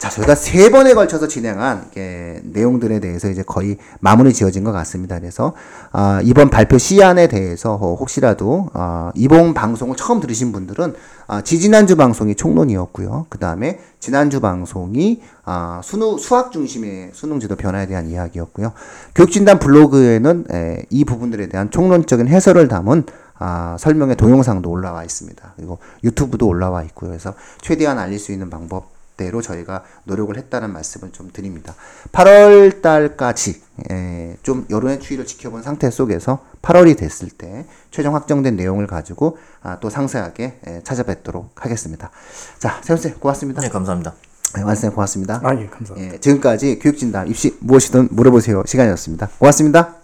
자, 0.00 0.08
저희가 0.08 0.34
세 0.34 0.70
번에 0.70 0.94
걸쳐서 0.94 1.28
진행한 1.28 1.84
이게 1.90 2.40
내용들에 2.42 3.00
대해서 3.00 3.28
이제 3.28 3.42
거의 3.42 3.76
마무리 4.00 4.32
지어진 4.32 4.64
것 4.64 4.72
같습니다. 4.72 5.18
그래서 5.18 5.52
아, 5.92 6.22
이번 6.24 6.48
발표 6.48 6.78
시안에 6.78 7.28
대해서 7.28 7.74
어, 7.74 7.96
혹시라도 7.96 8.70
아, 8.72 9.12
이번 9.14 9.52
방송을 9.52 9.96
처음 9.96 10.20
들으신 10.20 10.52
분들은 10.52 10.94
아, 11.26 11.42
지지난주 11.42 11.96
방송이 11.96 12.34
총론이었고요. 12.34 13.26
그 13.28 13.36
다음에 13.38 13.78
지난주 13.98 14.40
방송이 14.40 15.20
아, 15.44 15.82
수능, 15.84 16.16
수학 16.16 16.50
중심의 16.50 17.10
수능제도 17.12 17.56
변화에 17.56 17.86
대한 17.86 18.08
이야기였고요. 18.08 18.72
교육진단 19.14 19.58
블로그에는 19.58 20.46
에, 20.50 20.82
이 20.88 21.04
부분들에 21.04 21.50
대한 21.50 21.70
총론적인 21.70 22.26
해설을 22.26 22.68
담은 22.68 23.04
아, 23.38 23.76
설명의 23.78 24.16
동영상도 24.16 24.70
올라와 24.70 25.04
있습니다. 25.04 25.52
그리고 25.56 25.78
유튜브도 26.04 26.46
올라와 26.46 26.84
있고요. 26.84 27.10
그래서 27.10 27.34
최대한 27.60 27.98
알릴 27.98 28.18
수 28.18 28.32
있는 28.32 28.48
방법 28.48 28.99
대로 29.20 29.42
저희가 29.42 29.84
노력을 30.04 30.34
했다는 30.34 30.72
말씀을 30.72 31.12
좀 31.12 31.28
드립니다. 31.30 31.74
8월 32.12 32.80
달까지 32.80 33.60
에, 33.90 34.36
좀 34.42 34.66
여론의 34.70 35.00
추이를 35.00 35.26
지켜본 35.26 35.62
상태 35.62 35.90
속에서 35.90 36.46
8월이 36.62 36.96
됐을 36.96 37.28
때 37.28 37.66
최종 37.90 38.14
확정된 38.14 38.56
내용을 38.56 38.86
가지고 38.86 39.36
아, 39.62 39.78
또 39.80 39.90
상세하게 39.90 40.60
에, 40.66 40.80
찾아뵙도록 40.82 41.52
하겠습니다. 41.54 42.10
자, 42.58 42.80
세훈 42.82 42.98
쌤 42.98 43.14
고맙습니다. 43.20 43.60
네, 43.60 43.68
감사합니다. 43.68 44.14
네, 44.56 44.62
완쌤 44.62 44.92
고맙습니다. 44.92 45.40
아, 45.44 45.54
예, 45.54 45.66
감사합니다. 45.66 46.14
예, 46.14 46.18
지금까지 46.18 46.78
교육진단 46.78 47.28
입시 47.28 47.56
무엇이든 47.60 48.08
물어보세요 48.10 48.64
시간이었습니다. 48.66 49.28
고맙습니다. 49.38 49.99